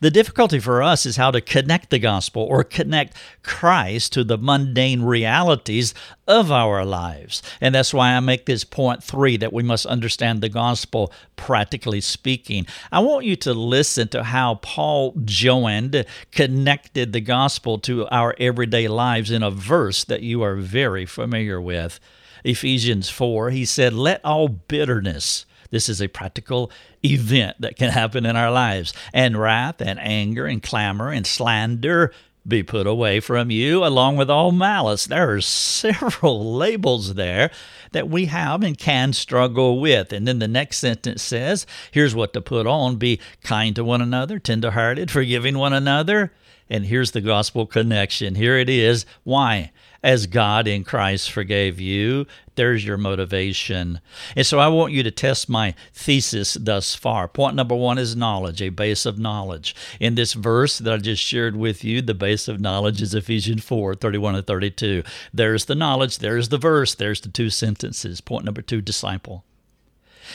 The 0.00 0.10
difficulty 0.10 0.58
for 0.58 0.82
us 0.82 1.06
is 1.06 1.16
how 1.16 1.30
to 1.30 1.40
connect 1.40 1.90
the 1.90 1.98
gospel 1.98 2.42
or 2.42 2.64
connect 2.64 3.16
Christ 3.42 4.12
to 4.14 4.24
the 4.24 4.38
mundane 4.38 5.02
realities 5.02 5.94
of 6.26 6.50
our 6.50 6.84
lives. 6.84 7.42
And 7.60 7.74
that's 7.74 7.94
why 7.94 8.12
I 8.12 8.20
make 8.20 8.46
this 8.46 8.64
point 8.64 9.02
three 9.02 9.36
that 9.36 9.52
we 9.52 9.62
must 9.62 9.86
understand 9.86 10.40
the 10.40 10.48
gospel 10.48 11.12
practically 11.36 12.00
speaking. 12.00 12.66
I 12.90 13.00
want 13.00 13.24
you 13.24 13.36
to 13.36 13.54
listen 13.54 14.08
to 14.08 14.24
how 14.24 14.56
Paul 14.56 15.14
joined, 15.24 16.04
connected 16.32 17.12
the 17.12 17.20
gospel 17.20 17.78
to 17.80 18.06
our 18.08 18.34
everyday 18.38 18.88
lives 18.88 19.30
in 19.30 19.42
a 19.42 19.50
verse 19.50 20.04
that 20.04 20.22
you 20.22 20.42
are 20.42 20.56
very 20.56 21.06
familiar 21.06 21.60
with. 21.60 22.00
Ephesians 22.44 23.08
4, 23.08 23.50
he 23.50 23.64
said, 23.64 23.92
Let 23.92 24.24
all 24.24 24.48
bitterness, 24.48 25.46
this 25.70 25.88
is 25.88 26.00
a 26.00 26.08
practical 26.08 26.70
event 27.04 27.60
that 27.60 27.76
can 27.76 27.90
happen 27.90 28.26
in 28.26 28.36
our 28.36 28.50
lives, 28.50 28.92
and 29.12 29.38
wrath 29.38 29.80
and 29.80 29.98
anger 30.00 30.46
and 30.46 30.62
clamor 30.62 31.10
and 31.10 31.26
slander 31.26 32.12
be 32.46 32.62
put 32.62 32.86
away 32.86 33.20
from 33.20 33.50
you, 33.50 33.84
along 33.84 34.16
with 34.16 34.30
all 34.30 34.52
malice. 34.52 35.06
There 35.06 35.34
are 35.34 35.40
several 35.42 36.54
labels 36.54 37.14
there 37.14 37.50
that 37.92 38.08
we 38.08 38.26
have 38.26 38.62
and 38.62 38.76
can 38.76 39.12
struggle 39.12 39.80
with. 39.80 40.12
And 40.12 40.26
then 40.26 40.38
the 40.38 40.48
next 40.48 40.78
sentence 40.78 41.22
says, 41.22 41.66
here's 41.90 42.14
what 42.14 42.32
to 42.34 42.40
put 42.40 42.66
on 42.66 42.96
be 42.96 43.20
kind 43.42 43.74
to 43.76 43.84
one 43.84 44.02
another, 44.02 44.38
tenderhearted, 44.38 45.10
forgiving 45.10 45.58
one 45.58 45.72
another. 45.72 46.32
And 46.68 46.86
here's 46.86 47.12
the 47.12 47.20
gospel 47.20 47.66
connection. 47.66 48.34
Here 48.34 48.58
it 48.58 48.68
is. 48.68 49.06
Why? 49.22 49.72
As 50.06 50.28
God 50.28 50.68
in 50.68 50.84
Christ 50.84 51.32
forgave 51.32 51.80
you. 51.80 52.26
There's 52.54 52.86
your 52.86 52.96
motivation. 52.96 54.00
And 54.36 54.46
so 54.46 54.60
I 54.60 54.68
want 54.68 54.92
you 54.92 55.02
to 55.02 55.10
test 55.10 55.48
my 55.48 55.74
thesis 55.92 56.54
thus 56.54 56.94
far. 56.94 57.26
Point 57.26 57.56
number 57.56 57.74
one 57.74 57.98
is 57.98 58.14
knowledge, 58.14 58.62
a 58.62 58.68
base 58.68 59.04
of 59.04 59.18
knowledge. 59.18 59.74
In 59.98 60.14
this 60.14 60.32
verse 60.32 60.78
that 60.78 60.94
I 60.94 60.98
just 60.98 61.24
shared 61.24 61.56
with 61.56 61.82
you, 61.82 62.02
the 62.02 62.14
base 62.14 62.46
of 62.46 62.60
knowledge 62.60 63.02
is 63.02 63.14
Ephesians 63.14 63.64
4 63.64 63.96
31 63.96 64.36
and 64.36 64.46
32. 64.46 65.02
There's 65.34 65.64
the 65.64 65.74
knowledge, 65.74 66.18
there's 66.18 66.50
the 66.50 66.56
verse, 66.56 66.94
there's 66.94 67.20
the 67.20 67.28
two 67.28 67.50
sentences. 67.50 68.20
Point 68.20 68.44
number 68.44 68.62
two 68.62 68.80
disciple. 68.80 69.42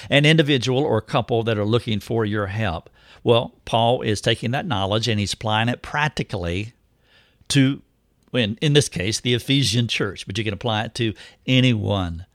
An 0.09 0.25
individual 0.25 0.83
or 0.83 0.99
couple 0.99 1.43
that 1.43 1.57
are 1.57 1.65
looking 1.65 2.01
for 2.01 2.25
your 2.25 2.47
help. 2.47 2.89
Well, 3.23 3.53
Paul 3.63 4.01
is 4.01 4.19
taking 4.19 4.51
that 4.51 4.65
knowledge 4.65 5.07
and 5.07 5.17
he's 5.17 5.31
applying 5.31 5.69
it 5.69 5.81
practically 5.81 6.73
to 7.49 7.81
in, 8.33 8.57
in 8.61 8.73
this 8.73 8.89
case, 8.89 9.19
the 9.19 9.33
Ephesian 9.33 9.87
church, 9.87 10.25
but 10.25 10.37
you 10.37 10.43
can 10.43 10.53
apply 10.53 10.83
it 10.83 10.95
to 10.95 11.13
anyone. 11.45 12.25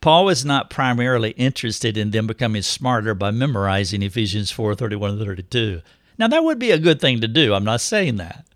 Paul 0.00 0.24
was 0.24 0.44
not 0.44 0.70
primarily 0.70 1.30
interested 1.30 1.96
in 1.96 2.10
them 2.10 2.26
becoming 2.26 2.62
smarter 2.62 3.14
by 3.14 3.30
memorizing 3.30 4.02
Ephesians 4.02 4.50
4 4.50 4.74
31 4.74 5.10
and 5.10 5.18
32. 5.18 5.82
Now, 6.18 6.28
that 6.28 6.44
would 6.44 6.58
be 6.58 6.70
a 6.70 6.78
good 6.78 7.00
thing 7.00 7.20
to 7.20 7.28
do. 7.28 7.54
I'm 7.54 7.64
not 7.64 7.80
saying 7.80 8.16
that. 8.16 8.46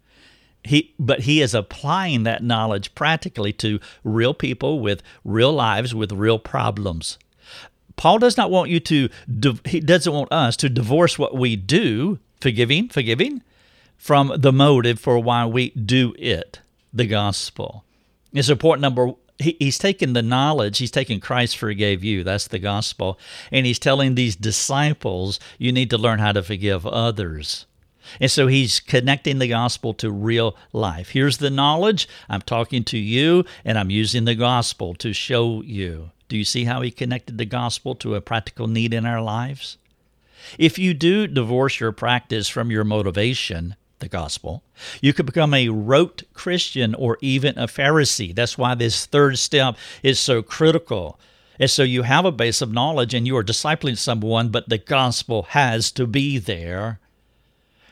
He, 0.62 0.94
but 0.98 1.20
he 1.20 1.42
is 1.42 1.54
applying 1.54 2.22
that 2.22 2.42
knowledge 2.42 2.94
practically 2.94 3.52
to 3.54 3.80
real 4.02 4.32
people 4.32 4.80
with 4.80 5.02
real 5.24 5.52
lives 5.52 5.94
with 5.94 6.12
real 6.12 6.38
problems. 6.38 7.18
Paul 7.96 8.18
does 8.18 8.36
not 8.36 8.50
want 8.50 8.70
you 8.70 8.80
to, 8.80 9.08
he 9.66 9.80
doesn't 9.80 10.12
want 10.12 10.32
us 10.32 10.56
to 10.58 10.68
divorce 10.68 11.18
what 11.18 11.36
we 11.36 11.54
do, 11.54 12.18
forgiving, 12.40 12.88
forgiving, 12.88 13.42
from 13.96 14.32
the 14.36 14.52
motive 14.52 14.98
for 14.98 15.18
why 15.18 15.44
we 15.46 15.70
do 15.70 16.14
it 16.18 16.60
the 16.94 17.06
gospel. 17.06 17.84
It's 18.32 18.48
important 18.48 18.82
number 18.82 19.14
he, 19.38 19.56
he's 19.58 19.78
taken 19.78 20.12
the 20.12 20.22
knowledge, 20.22 20.78
he's 20.78 20.90
taken 20.90 21.20
Christ 21.20 21.56
forgave 21.56 22.04
you. 22.04 22.24
That's 22.24 22.48
the 22.48 22.58
gospel. 22.58 23.18
And 23.50 23.66
he's 23.66 23.78
telling 23.78 24.14
these 24.14 24.36
disciples, 24.36 25.40
you 25.58 25.72
need 25.72 25.90
to 25.90 25.98
learn 25.98 26.20
how 26.20 26.32
to 26.32 26.42
forgive 26.42 26.86
others. 26.86 27.66
And 28.20 28.30
so 28.30 28.46
he's 28.46 28.80
connecting 28.80 29.38
the 29.38 29.48
gospel 29.48 29.94
to 29.94 30.10
real 30.10 30.56
life. 30.72 31.10
Here's 31.10 31.38
the 31.38 31.50
knowledge. 31.50 32.06
I'm 32.28 32.42
talking 32.42 32.84
to 32.84 32.98
you, 32.98 33.44
and 33.64 33.78
I'm 33.78 33.90
using 33.90 34.24
the 34.24 34.34
gospel 34.34 34.94
to 34.96 35.12
show 35.12 35.62
you. 35.62 36.10
Do 36.28 36.36
you 36.36 36.44
see 36.44 36.64
how 36.64 36.82
he 36.82 36.90
connected 36.90 37.38
the 37.38 37.46
gospel 37.46 37.94
to 37.96 38.14
a 38.14 38.20
practical 38.20 38.66
need 38.66 38.92
in 38.92 39.06
our 39.06 39.22
lives? 39.22 39.78
If 40.58 40.78
you 40.78 40.92
do 40.92 41.26
divorce 41.26 41.80
your 41.80 41.92
practice 41.92 42.48
from 42.48 42.70
your 42.70 42.84
motivation, 42.84 43.74
the 43.98 44.08
gospel. 44.08 44.62
You 45.00 45.12
could 45.12 45.26
become 45.26 45.54
a 45.54 45.68
rote 45.68 46.24
Christian 46.32 46.94
or 46.94 47.18
even 47.20 47.58
a 47.58 47.66
Pharisee. 47.66 48.34
That's 48.34 48.58
why 48.58 48.74
this 48.74 49.06
third 49.06 49.38
step 49.38 49.76
is 50.02 50.18
so 50.18 50.42
critical. 50.42 51.18
And 51.58 51.70
so 51.70 51.82
you 51.82 52.02
have 52.02 52.24
a 52.24 52.32
base 52.32 52.60
of 52.60 52.72
knowledge 52.72 53.14
and 53.14 53.26
you 53.26 53.36
are 53.36 53.44
discipling 53.44 53.96
someone, 53.96 54.48
but 54.48 54.68
the 54.68 54.78
gospel 54.78 55.44
has 55.50 55.92
to 55.92 56.06
be 56.06 56.38
there. 56.38 57.00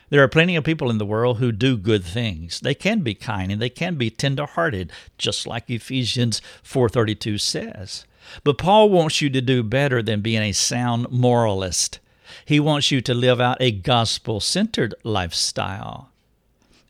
There 0.09 0.21
are 0.21 0.27
plenty 0.27 0.55
of 0.55 0.63
people 0.63 0.91
in 0.91 0.99
the 0.99 1.05
world 1.05 1.37
who 1.37 1.51
do 1.51 1.75
good 1.77 2.03
things. 2.03 2.59
They 2.59 2.75
can 2.75 2.99
be 2.99 3.15
kind 3.15 3.51
and 3.51 3.61
they 3.61 3.69
can 3.69 3.95
be 3.95 4.09
tender-hearted, 4.11 4.91
just 5.17 5.47
like 5.47 5.69
Ephesians 5.69 6.41
4:32 6.63 7.39
says. 7.39 8.05
But 8.43 8.57
Paul 8.57 8.89
wants 8.89 9.21
you 9.21 9.29
to 9.31 9.41
do 9.41 9.63
better 9.63 10.03
than 10.03 10.21
being 10.21 10.43
a 10.43 10.51
sound 10.51 11.09
moralist. 11.09 11.99
He 12.45 12.59
wants 12.59 12.91
you 12.91 13.01
to 13.01 13.13
live 13.13 13.39
out 13.39 13.57
a 13.59 13.71
gospel 13.71 14.39
centered 14.39 14.95
lifestyle. 15.03 16.09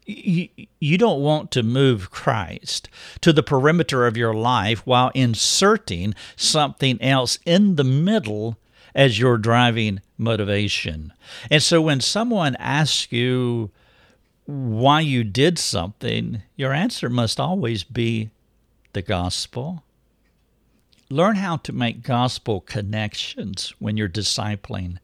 You, 0.06 0.50
you 0.80 0.98
don't 0.98 1.22
want 1.22 1.52
to 1.52 1.64
move 1.64 2.12
Christ 2.12 2.90
to 3.22 3.32
the 3.32 3.44
perimeter 3.44 4.06
of 4.06 4.18
your 4.18 4.34
life 4.34 4.86
while 4.86 5.12
inserting 5.14 6.14
something 6.36 7.02
else 7.02 7.40
in 7.46 7.76
the 7.76 7.86
middle 7.86 8.58
as 8.94 9.20
your 9.20 9.38
driving 9.38 10.02
motivation. 10.18 11.14
And 11.50 11.64
so 11.64 11.82
when 11.82 12.02
someone 12.02 12.56
asks 12.58 13.12
you 13.12 13.72
why 14.46 15.00
you 15.00 15.24
did 15.24 15.58
something, 15.58 16.44
your 16.56 16.74
answer 16.74 17.10
must 17.10 17.40
always 17.40 17.84
be 17.84 18.30
the 18.94 19.02
gospel. 19.02 19.84
Learn 21.10 21.36
how 21.36 21.58
to 21.58 21.72
make 21.72 22.04
gospel 22.04 22.62
connections 22.62 23.74
when 23.80 23.98
you're 23.98 24.10
discipling 24.10 24.98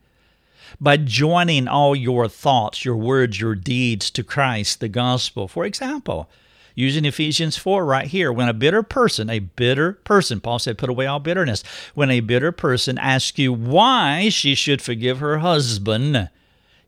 by 0.80 0.98
joining 0.98 1.68
all 1.68 1.96
your 1.96 2.28
thoughts, 2.28 2.84
your 2.84 2.96
words, 2.96 3.40
your 3.40 3.56
deeds 3.56 4.10
to 4.12 4.24
Christ, 4.24 4.80
the 4.80 4.90
gospel. 4.90 5.48
For 5.48 5.66
example, 5.66 6.30
using 6.76 7.06
Ephesians 7.06 7.58
4 7.58 7.86
right 7.86 8.08
here, 8.08 8.32
when 8.32 8.48
a 8.48 8.54
bitter 8.54 8.84
person, 8.84 9.30
a 9.30 9.40
bitter 9.40 9.94
person, 9.94 10.40
Paul 10.40 10.60
said, 10.60 10.78
put 10.78 10.90
away 10.90 11.06
all 11.06 11.20
bitterness. 11.20 11.64
When 11.94 12.10
a 12.10 12.22
bitter 12.22 12.52
person 12.52 12.98
asks 12.98 13.38
you 13.38 13.52
why 13.52 14.30
she 14.30 14.56
should 14.56 14.82
forgive 14.82 15.20
her 15.20 15.40
husband, 15.40 16.30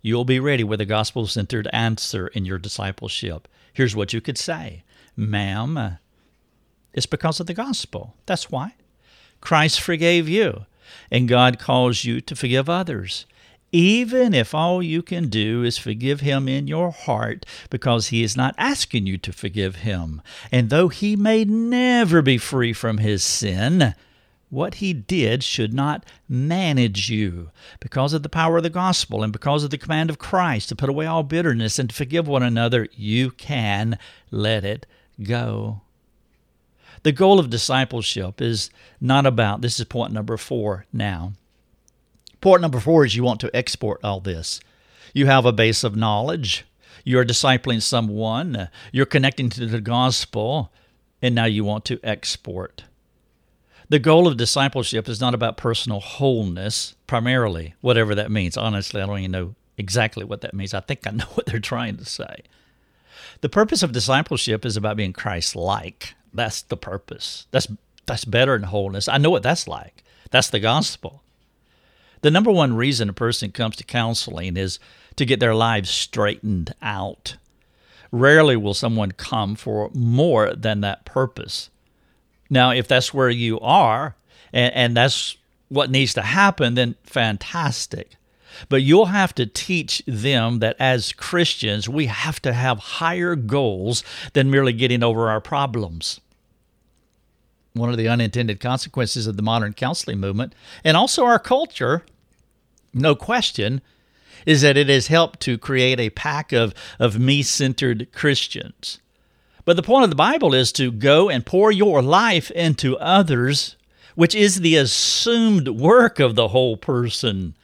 you'll 0.01 0.25
be 0.25 0.39
ready 0.39 0.63
with 0.63 0.81
a 0.81 0.85
gospel 0.85 1.27
centered 1.27 1.67
answer 1.73 2.27
in 2.27 2.45
your 2.45 2.57
discipleship. 2.57 3.47
Here's 3.73 3.95
what 3.95 4.13
you 4.13 4.21
could 4.21 4.37
say 4.37 4.83
Ma'am, 5.15 5.97
it's 6.93 7.05
because 7.05 7.39
of 7.39 7.47
the 7.47 7.53
gospel. 7.53 8.15
That's 8.25 8.51
why. 8.51 8.75
Christ 9.41 9.81
forgave 9.81 10.29
you, 10.29 10.65
and 11.09 11.27
God 11.27 11.59
calls 11.59 12.03
you 12.03 12.21
to 12.21 12.35
forgive 12.35 12.69
others. 12.69 13.25
Even 13.71 14.33
if 14.33 14.53
all 14.53 14.83
you 14.83 15.01
can 15.01 15.29
do 15.29 15.63
is 15.63 15.77
forgive 15.77 16.21
him 16.21 16.47
in 16.47 16.67
your 16.67 16.91
heart 16.91 17.45
because 17.69 18.07
he 18.07 18.23
is 18.23 18.35
not 18.35 18.55
asking 18.57 19.07
you 19.07 19.17
to 19.17 19.31
forgive 19.31 19.77
him. 19.77 20.21
And 20.51 20.69
though 20.69 20.89
he 20.89 21.15
may 21.15 21.45
never 21.45 22.21
be 22.21 22.37
free 22.37 22.73
from 22.73 22.97
his 22.97 23.23
sin, 23.23 23.95
what 24.49 24.75
he 24.75 24.91
did 24.91 25.43
should 25.43 25.73
not 25.73 26.05
manage 26.27 27.09
you. 27.09 27.51
Because 27.79 28.11
of 28.11 28.21
the 28.21 28.29
power 28.29 28.57
of 28.57 28.63
the 28.63 28.69
gospel 28.69 29.23
and 29.23 29.31
because 29.31 29.63
of 29.63 29.69
the 29.69 29.77
command 29.77 30.09
of 30.09 30.19
Christ 30.19 30.69
to 30.69 30.75
put 30.75 30.89
away 30.89 31.05
all 31.05 31.23
bitterness 31.23 31.79
and 31.79 31.89
to 31.89 31.95
forgive 31.95 32.27
one 32.27 32.43
another, 32.43 32.87
you 32.93 33.31
can 33.31 33.97
let 34.29 34.65
it 34.65 34.85
go. 35.23 35.81
The 37.03 37.13
goal 37.13 37.39
of 37.39 37.49
discipleship 37.49 38.41
is 38.41 38.69
not 38.99 39.25
about, 39.25 39.61
this 39.61 39.79
is 39.79 39.85
point 39.85 40.11
number 40.11 40.35
four 40.35 40.85
now. 40.91 41.33
Point 42.41 42.61
number 42.61 42.79
four 42.79 43.05
is 43.05 43.15
you 43.15 43.23
want 43.23 43.39
to 43.41 43.55
export 43.55 43.99
all 44.03 44.19
this. 44.19 44.59
You 45.13 45.27
have 45.27 45.45
a 45.45 45.53
base 45.53 45.83
of 45.83 45.95
knowledge. 45.95 46.65
You're 47.03 47.25
discipling 47.25 47.81
someone. 47.81 48.69
You're 48.91 49.05
connecting 49.05 49.49
to 49.51 49.65
the 49.65 49.81
gospel. 49.81 50.71
And 51.21 51.35
now 51.35 51.45
you 51.45 51.63
want 51.63 51.85
to 51.85 51.99
export. 52.03 52.85
The 53.89 53.99
goal 53.99 54.27
of 54.27 54.37
discipleship 54.37 55.07
is 55.07 55.19
not 55.19 55.33
about 55.33 55.57
personal 55.57 55.99
wholeness, 55.99 56.95
primarily, 57.07 57.75
whatever 57.81 58.15
that 58.15 58.31
means. 58.31 58.57
Honestly, 58.57 59.01
I 59.01 59.05
don't 59.05 59.19
even 59.19 59.31
know 59.31 59.55
exactly 59.77 60.23
what 60.23 60.41
that 60.41 60.53
means. 60.53 60.73
I 60.73 60.79
think 60.79 61.05
I 61.05 61.11
know 61.11 61.25
what 61.33 61.45
they're 61.45 61.59
trying 61.59 61.97
to 61.97 62.05
say. 62.05 62.43
The 63.41 63.49
purpose 63.49 63.83
of 63.83 63.91
discipleship 63.91 64.65
is 64.65 64.77
about 64.77 64.97
being 64.97 65.13
Christ 65.13 65.55
like. 65.55 66.15
That's 66.33 66.61
the 66.61 66.77
purpose. 66.77 67.47
That's 67.51 67.67
that's 68.05 68.25
better 68.25 68.57
than 68.57 68.69
wholeness. 68.69 69.07
I 69.07 69.17
know 69.17 69.29
what 69.29 69.43
that's 69.43 69.67
like. 69.67 70.03
That's 70.31 70.49
the 70.49 70.59
gospel. 70.59 71.21
The 72.21 72.31
number 72.31 72.51
one 72.51 72.75
reason 72.75 73.09
a 73.09 73.13
person 73.13 73.51
comes 73.51 73.75
to 73.77 73.83
counseling 73.83 74.57
is 74.57 74.79
to 75.15 75.25
get 75.25 75.39
their 75.39 75.55
lives 75.55 75.89
straightened 75.89 76.73
out. 76.81 77.35
Rarely 78.11 78.55
will 78.55 78.73
someone 78.73 79.11
come 79.11 79.55
for 79.55 79.89
more 79.93 80.53
than 80.53 80.81
that 80.81 81.05
purpose. 81.05 81.69
Now, 82.49 82.71
if 82.71 82.87
that's 82.87 83.13
where 83.13 83.29
you 83.29 83.59
are 83.59 84.15
and, 84.53 84.73
and 84.73 84.97
that's 84.97 85.37
what 85.69 85.89
needs 85.89 86.13
to 86.15 86.21
happen, 86.21 86.75
then 86.75 86.95
fantastic. 87.03 88.11
But 88.67 88.81
you'll 88.81 89.05
have 89.05 89.33
to 89.35 89.45
teach 89.45 90.03
them 90.05 90.59
that 90.59 90.75
as 90.77 91.13
Christians, 91.13 91.87
we 91.87 92.07
have 92.07 92.41
to 92.41 92.51
have 92.51 92.79
higher 92.79 93.35
goals 93.35 94.03
than 94.33 94.51
merely 94.51 94.73
getting 94.73 95.03
over 95.03 95.29
our 95.29 95.39
problems. 95.39 96.19
One 97.73 97.89
of 97.89 97.97
the 97.97 98.07
unintended 98.07 98.59
consequences 98.59 99.27
of 99.27 99.37
the 99.37 99.43
modern 99.43 99.73
counseling 99.73 100.19
movement 100.19 100.53
and 100.83 100.97
also 100.97 101.23
our 101.23 101.39
culture, 101.39 102.03
no 102.93 103.15
question, 103.15 103.81
is 104.45 104.61
that 104.61 104.77
it 104.77 104.89
has 104.89 105.07
helped 105.07 105.39
to 105.41 105.57
create 105.57 105.99
a 105.99 106.09
pack 106.09 106.51
of, 106.51 106.73
of 106.99 107.19
me 107.19 107.43
centered 107.43 108.11
Christians. 108.11 108.99
But 109.65 109.75
the 109.75 109.83
point 109.83 110.03
of 110.03 110.09
the 110.09 110.15
Bible 110.15 110.53
is 110.53 110.71
to 110.73 110.91
go 110.91 111.29
and 111.29 111.45
pour 111.45 111.71
your 111.71 112.01
life 112.01 112.49
into 112.51 112.97
others, 112.97 113.75
which 114.15 114.35
is 114.35 114.61
the 114.61 114.75
assumed 114.75 115.67
work 115.69 116.19
of 116.19 116.35
the 116.35 116.49
whole 116.49 116.77
person. 116.77 117.55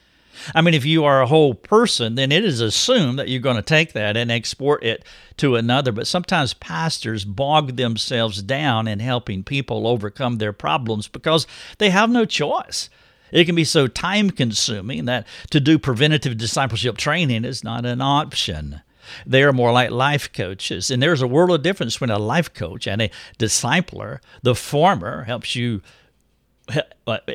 I 0.54 0.62
mean, 0.62 0.74
if 0.74 0.86
you 0.86 1.04
are 1.06 1.22
a 1.22 1.28
whole 1.28 1.54
person, 1.54 2.16
then 2.16 2.32
it 2.32 2.44
is 2.44 2.62
assumed 2.62 3.20
that 3.20 3.30
you're 3.30 3.42
going 3.42 3.56
to 3.56 3.62
take 3.62 3.94
that 3.94 4.18
and 4.18 4.32
export 4.32 4.84
it 4.84 5.04
to 5.38 5.56
another. 5.56 5.92
But 5.92 6.08
sometimes 6.08 6.54
pastors 6.54 7.26
bog 7.26 7.76
themselves 7.76 8.42
down 8.42 8.88
in 8.88 9.00
helping 9.00 9.44
people 9.44 9.88
overcome 9.88 10.38
their 10.38 10.54
problems 10.54 11.08
because 11.08 11.48
they 11.78 11.90
have 11.90 12.10
no 12.10 12.26
choice. 12.26 12.90
It 13.32 13.46
can 13.46 13.56
be 13.56 13.64
so 13.64 13.88
time 13.88 14.30
consuming 14.30 15.06
that 15.06 15.28
to 15.52 15.60
do 15.60 15.78
preventative 15.78 16.38
discipleship 16.38 16.98
training 16.98 17.46
is 17.46 17.64
not 17.64 17.86
an 17.86 18.02
option. 18.02 18.82
They 19.26 19.44
are 19.44 19.54
more 19.54 19.72
like 19.72 19.92
life 19.92 20.32
coaches. 20.32 20.92
And 20.92 21.02
there's 21.02 21.22
a 21.22 21.28
world 21.28 21.52
of 21.52 21.64
difference 21.64 21.96
between 21.96 22.10
a 22.10 22.20
life 22.20 22.54
coach 22.54 22.88
and 22.88 23.02
a 23.02 23.12
discipler. 23.38 24.20
The 24.44 24.56
former 24.56 25.24
helps 25.24 25.56
you 25.56 25.82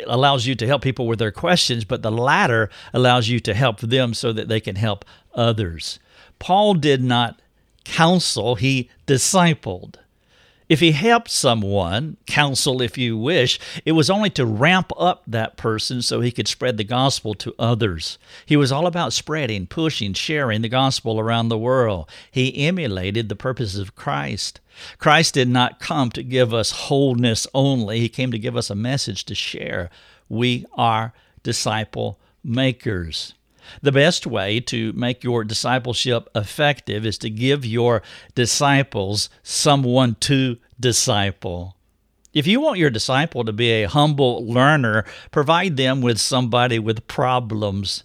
allows 0.07 0.47
you 0.47 0.55
to 0.55 0.67
help 0.67 0.83
people 0.83 1.07
with 1.07 1.19
their 1.19 1.31
questions, 1.31 1.85
but 1.85 2.03
the 2.03 2.13
latter 2.13 2.71
allows 2.93 3.29
you 3.29 3.41
to 3.41 3.55
help 3.55 3.81
them 3.81 4.15
so 4.15 4.33
that 4.33 4.49
they 4.49 4.61
can 4.61 4.77
help 4.77 5.05
others. 5.35 5.99
Paul 6.39 6.75
did 6.75 7.03
not 7.03 7.41
counsel, 7.85 8.57
he 8.57 8.91
discipled. 9.07 9.97
If 10.73 10.81
he 10.81 10.93
helped 10.93 11.29
someone, 11.29 12.17
counsel 12.27 12.81
if 12.81 12.97
you 12.97 13.15
wish, 13.19 13.61
it 13.85 13.93
was 13.93 14.09
only 14.09 14.31
to 14.31 14.47
ramp 14.47 14.91
up 14.97 15.23
that 15.27 15.59
person 15.59 16.01
so 16.01 16.23
he 16.23 16.33
could 16.33 16.49
spread 16.49 16.79
the 16.79 16.83
gospel 16.83 17.35
to 17.35 17.55
others. 17.59 18.17
He 18.47 18.57
was 18.57 18.73
all 18.73 18.87
about 18.87 19.13
spreading, 19.13 19.67
pushing, 19.67 20.15
sharing 20.15 20.63
the 20.63 20.71
gospel 20.71 21.21
around 21.21 21.51
the 21.51 21.59
world. 21.59 22.09
He 22.31 22.67
emulated 22.67 23.29
the 23.29 23.37
purposes 23.37 23.81
of 23.81 23.95
Christ. 23.95 24.61
Christ 24.97 25.35
did 25.35 25.49
not 25.51 25.79
come 25.79 26.09
to 26.13 26.23
give 26.23 26.55
us 26.55 26.71
wholeness 26.71 27.47
only, 27.53 28.01
he 28.01 28.09
came 28.09 28.33
to 28.33 28.39
give 28.39 28.57
us 28.57 28.71
a 28.71 28.75
message 28.75 29.27
to 29.27 29.35
share. 29.35 29.91
We 30.31 30.65
are 30.73 31.13
disciple 31.43 32.19
makers. 32.43 33.35
The 33.81 33.93
best 33.93 34.27
way 34.27 34.61
to 34.61 34.93
make 34.93 35.25
your 35.25 35.45
discipleship 35.45 36.29
effective 36.35 37.07
is 37.07 37.19
to 37.19 37.31
give 37.31 37.65
your 37.65 38.03
disciples 38.35 39.31
someone 39.43 40.17
to 40.21 40.59
disciple. 40.79 41.77
If 42.33 42.47
you 42.47 42.61
want 42.61 42.79
your 42.79 42.91
disciple 42.91 43.45
to 43.45 43.53
be 43.53 43.71
a 43.71 43.89
humble 43.89 44.47
learner, 44.47 45.05
provide 45.31 45.77
them 45.77 46.01
with 46.01 46.19
somebody 46.19 46.79
with 46.79 47.07
problems. 47.07 48.05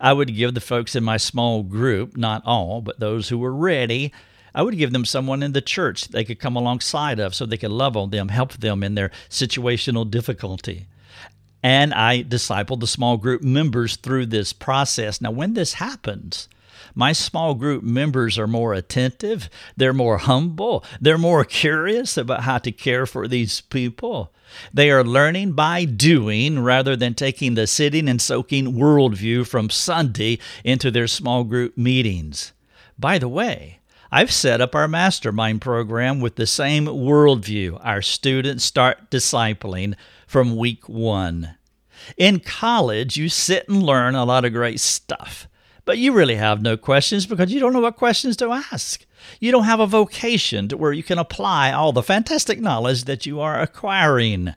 I 0.00 0.12
would 0.12 0.34
give 0.34 0.54
the 0.54 0.60
folks 0.60 0.96
in 0.96 1.04
my 1.04 1.16
small 1.16 1.62
group, 1.62 2.16
not 2.16 2.42
all, 2.44 2.80
but 2.80 3.00
those 3.00 3.28
who 3.28 3.38
were 3.38 3.54
ready, 3.54 4.12
I 4.54 4.62
would 4.62 4.76
give 4.76 4.92
them 4.92 5.04
someone 5.04 5.42
in 5.42 5.52
the 5.52 5.60
church 5.60 6.08
they 6.08 6.24
could 6.24 6.40
come 6.40 6.56
alongside 6.56 7.20
of 7.20 7.34
so 7.34 7.46
they 7.46 7.56
could 7.56 7.70
love 7.70 7.96
on 7.96 8.10
them, 8.10 8.28
help 8.28 8.54
them 8.54 8.82
in 8.82 8.94
their 8.94 9.10
situational 9.28 10.08
difficulty 10.10 10.86
and 11.62 11.92
I 11.94 12.22
discipled 12.22 12.80
the 12.80 12.86
small 12.86 13.16
group 13.16 13.42
members 13.42 13.96
through 13.96 14.26
this 14.26 14.52
process. 14.52 15.20
Now, 15.20 15.30
when 15.30 15.54
this 15.54 15.74
happens, 15.74 16.48
my 16.94 17.12
small 17.12 17.54
group 17.54 17.82
members 17.82 18.38
are 18.38 18.46
more 18.46 18.74
attentive, 18.74 19.48
they're 19.76 19.92
more 19.92 20.18
humble, 20.18 20.84
they're 21.00 21.18
more 21.18 21.44
curious 21.44 22.16
about 22.16 22.42
how 22.42 22.58
to 22.58 22.72
care 22.72 23.06
for 23.06 23.28
these 23.28 23.60
people. 23.60 24.32
They 24.74 24.90
are 24.90 25.04
learning 25.04 25.52
by 25.52 25.84
doing 25.84 26.60
rather 26.60 26.96
than 26.96 27.14
taking 27.14 27.54
the 27.54 27.66
sitting 27.66 28.08
and 28.08 28.20
soaking 28.20 28.74
worldview 28.74 29.46
from 29.46 29.70
Sunday 29.70 30.38
into 30.64 30.90
their 30.90 31.06
small 31.06 31.44
group 31.44 31.78
meetings. 31.78 32.52
By 32.98 33.18
the 33.18 33.28
way, 33.28 33.78
I've 34.12 34.32
set 34.32 34.60
up 34.60 34.74
our 34.74 34.88
mastermind 34.88 35.60
program 35.60 36.20
with 36.20 36.34
the 36.34 36.46
same 36.46 36.86
worldview. 36.86 37.78
Our 37.84 38.02
students 38.02 38.64
start 38.64 39.08
discipling 39.08 39.94
from 40.30 40.56
week 40.56 40.88
one. 40.88 41.56
In 42.16 42.38
college, 42.38 43.16
you 43.16 43.28
sit 43.28 43.68
and 43.68 43.82
learn 43.82 44.14
a 44.14 44.24
lot 44.24 44.44
of 44.44 44.52
great 44.52 44.78
stuff, 44.78 45.48
but 45.84 45.98
you 45.98 46.12
really 46.12 46.36
have 46.36 46.62
no 46.62 46.76
questions 46.76 47.26
because 47.26 47.52
you 47.52 47.58
don't 47.58 47.72
know 47.72 47.80
what 47.80 47.96
questions 47.96 48.36
to 48.36 48.52
ask. 48.52 49.04
You 49.40 49.50
don't 49.50 49.64
have 49.64 49.80
a 49.80 49.88
vocation 49.88 50.68
to 50.68 50.76
where 50.76 50.92
you 50.92 51.02
can 51.02 51.18
apply 51.18 51.72
all 51.72 51.92
the 51.92 52.04
fantastic 52.04 52.60
knowledge 52.60 53.06
that 53.06 53.26
you 53.26 53.40
are 53.40 53.60
acquiring. 53.60 54.54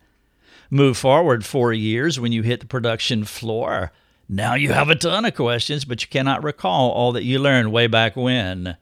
Move 0.70 0.96
forward 0.96 1.44
four 1.44 1.74
years 1.74 2.20
when 2.20 2.32
you 2.32 2.44
hit 2.44 2.60
the 2.60 2.68
production 2.68 3.24
floor. 3.24 3.92
Now 4.30 4.54
you 4.54 4.74
have 4.74 4.92
a 4.92 4.96
ton 4.96 5.26
of 5.26 5.34
questions, 5.34 5.86
but 5.86 6.04
you 6.04 6.08
cannot 6.08 6.44
recall 6.44 6.92
all 6.92 7.14
that 7.14 7.24
you 7.24 7.40
learned 7.40 7.72
way 7.72 7.88
back 7.88 8.16
when. 8.16 8.78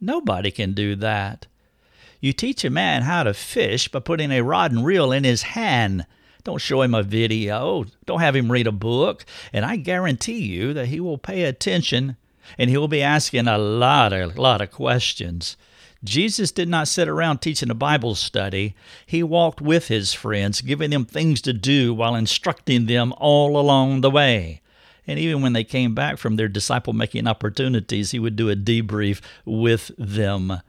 Nobody 0.00 0.50
can 0.50 0.72
do 0.72 0.96
that. 0.96 1.46
You 2.20 2.32
teach 2.32 2.64
a 2.64 2.70
man 2.70 3.02
how 3.02 3.22
to 3.22 3.32
fish 3.32 3.86
by 3.86 4.00
putting 4.00 4.32
a 4.32 4.42
rod 4.42 4.72
and 4.72 4.84
reel 4.84 5.12
in 5.12 5.22
his 5.22 5.42
hand. 5.42 6.04
Don't 6.44 6.60
show 6.60 6.82
him 6.82 6.94
a 6.94 7.02
video. 7.02 7.84
Don't 8.06 8.20
have 8.20 8.36
him 8.36 8.50
read 8.50 8.66
a 8.66 8.72
book. 8.72 9.24
And 9.52 9.64
I 9.64 9.76
guarantee 9.76 10.40
you 10.40 10.72
that 10.74 10.86
he 10.88 11.00
will 11.00 11.18
pay 11.18 11.44
attention 11.44 12.16
and 12.58 12.68
he 12.68 12.76
will 12.76 12.88
be 12.88 13.02
asking 13.02 13.48
a 13.48 13.58
lot, 13.58 14.12
a 14.12 14.26
lot 14.26 14.60
of 14.60 14.70
questions. 14.70 15.56
Jesus 16.04 16.50
did 16.50 16.68
not 16.68 16.88
sit 16.88 17.08
around 17.08 17.38
teaching 17.38 17.70
a 17.70 17.74
Bible 17.74 18.16
study. 18.16 18.74
He 19.06 19.22
walked 19.22 19.60
with 19.60 19.86
his 19.86 20.12
friends, 20.12 20.60
giving 20.60 20.90
them 20.90 21.04
things 21.04 21.40
to 21.42 21.52
do 21.52 21.94
while 21.94 22.16
instructing 22.16 22.86
them 22.86 23.14
all 23.18 23.56
along 23.56 24.00
the 24.00 24.10
way. 24.10 24.62
And 25.06 25.18
even 25.18 25.42
when 25.42 25.52
they 25.52 25.64
came 25.64 25.94
back 25.94 26.18
from 26.18 26.36
their 26.36 26.48
disciple 26.48 26.92
making 26.92 27.26
opportunities, 27.28 28.10
he 28.10 28.18
would 28.18 28.36
do 28.36 28.50
a 28.50 28.56
debrief 28.56 29.20
with 29.44 29.92
them. 29.96 30.60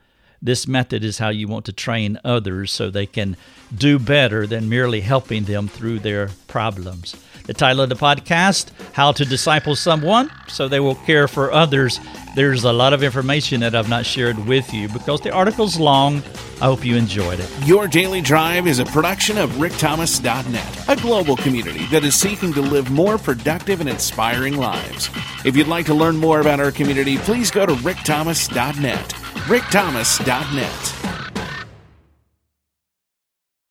This 0.46 0.68
method 0.68 1.06
is 1.06 1.20
how 1.20 1.30
you 1.30 1.48
want 1.48 1.64
to 1.66 1.72
train 1.72 2.20
others 2.26 2.70
so 2.70 2.90
they 2.90 3.06
can 3.06 3.38
do 3.74 3.98
better 3.98 4.46
than 4.46 4.68
merely 4.68 5.00
helping 5.00 5.46
them 5.46 5.70
through 5.70 6.00
their 6.00 6.32
problems. 6.50 7.16
The 7.46 7.54
title 7.54 7.82
of 7.82 7.90
the 7.90 7.96
podcast, 7.96 8.70
How 8.94 9.12
to 9.12 9.26
Disciple 9.26 9.76
Someone 9.76 10.32
So 10.48 10.70
They 10.70 10.80
Will 10.80 10.96
Care 10.96 11.28
for 11.28 11.52
Others. 11.52 12.00
There's 12.36 12.64
a 12.64 12.72
lot 12.72 12.94
of 12.94 13.04
information 13.04 13.60
that 13.60 13.76
I've 13.76 13.90
not 13.90 14.06
shared 14.06 14.38
with 14.48 14.74
you 14.74 14.88
because 14.88 15.20
the 15.22 15.32
article's 15.32 15.78
long. 15.78 16.24
I 16.62 16.66
hope 16.66 16.86
you 16.86 16.96
enjoyed 16.96 17.40
it. 17.42 17.50
Your 17.66 17.88
Daily 17.88 18.22
Drive 18.22 18.66
is 18.66 18.80
a 18.80 18.86
production 18.86 19.38
of 19.38 19.50
rickthomas.net, 19.52 20.90
a 20.90 20.96
global 21.02 21.36
community 21.36 21.86
that 21.88 22.06
is 22.06 22.16
seeking 22.16 22.54
to 22.54 22.62
live 22.62 22.90
more 22.90 23.18
productive 23.18 23.82
and 23.82 23.90
inspiring 23.90 24.56
lives. 24.56 25.10
If 25.44 25.58
you'd 25.58 25.68
like 25.68 25.86
to 25.88 25.94
learn 25.94 26.16
more 26.16 26.40
about 26.40 26.62
our 26.62 26.72
community, 26.72 27.18
please 27.18 27.52
go 27.52 27.66
to 27.66 27.74
rickthomas.net. 27.74 29.10
rickthomas.net. 29.50 31.33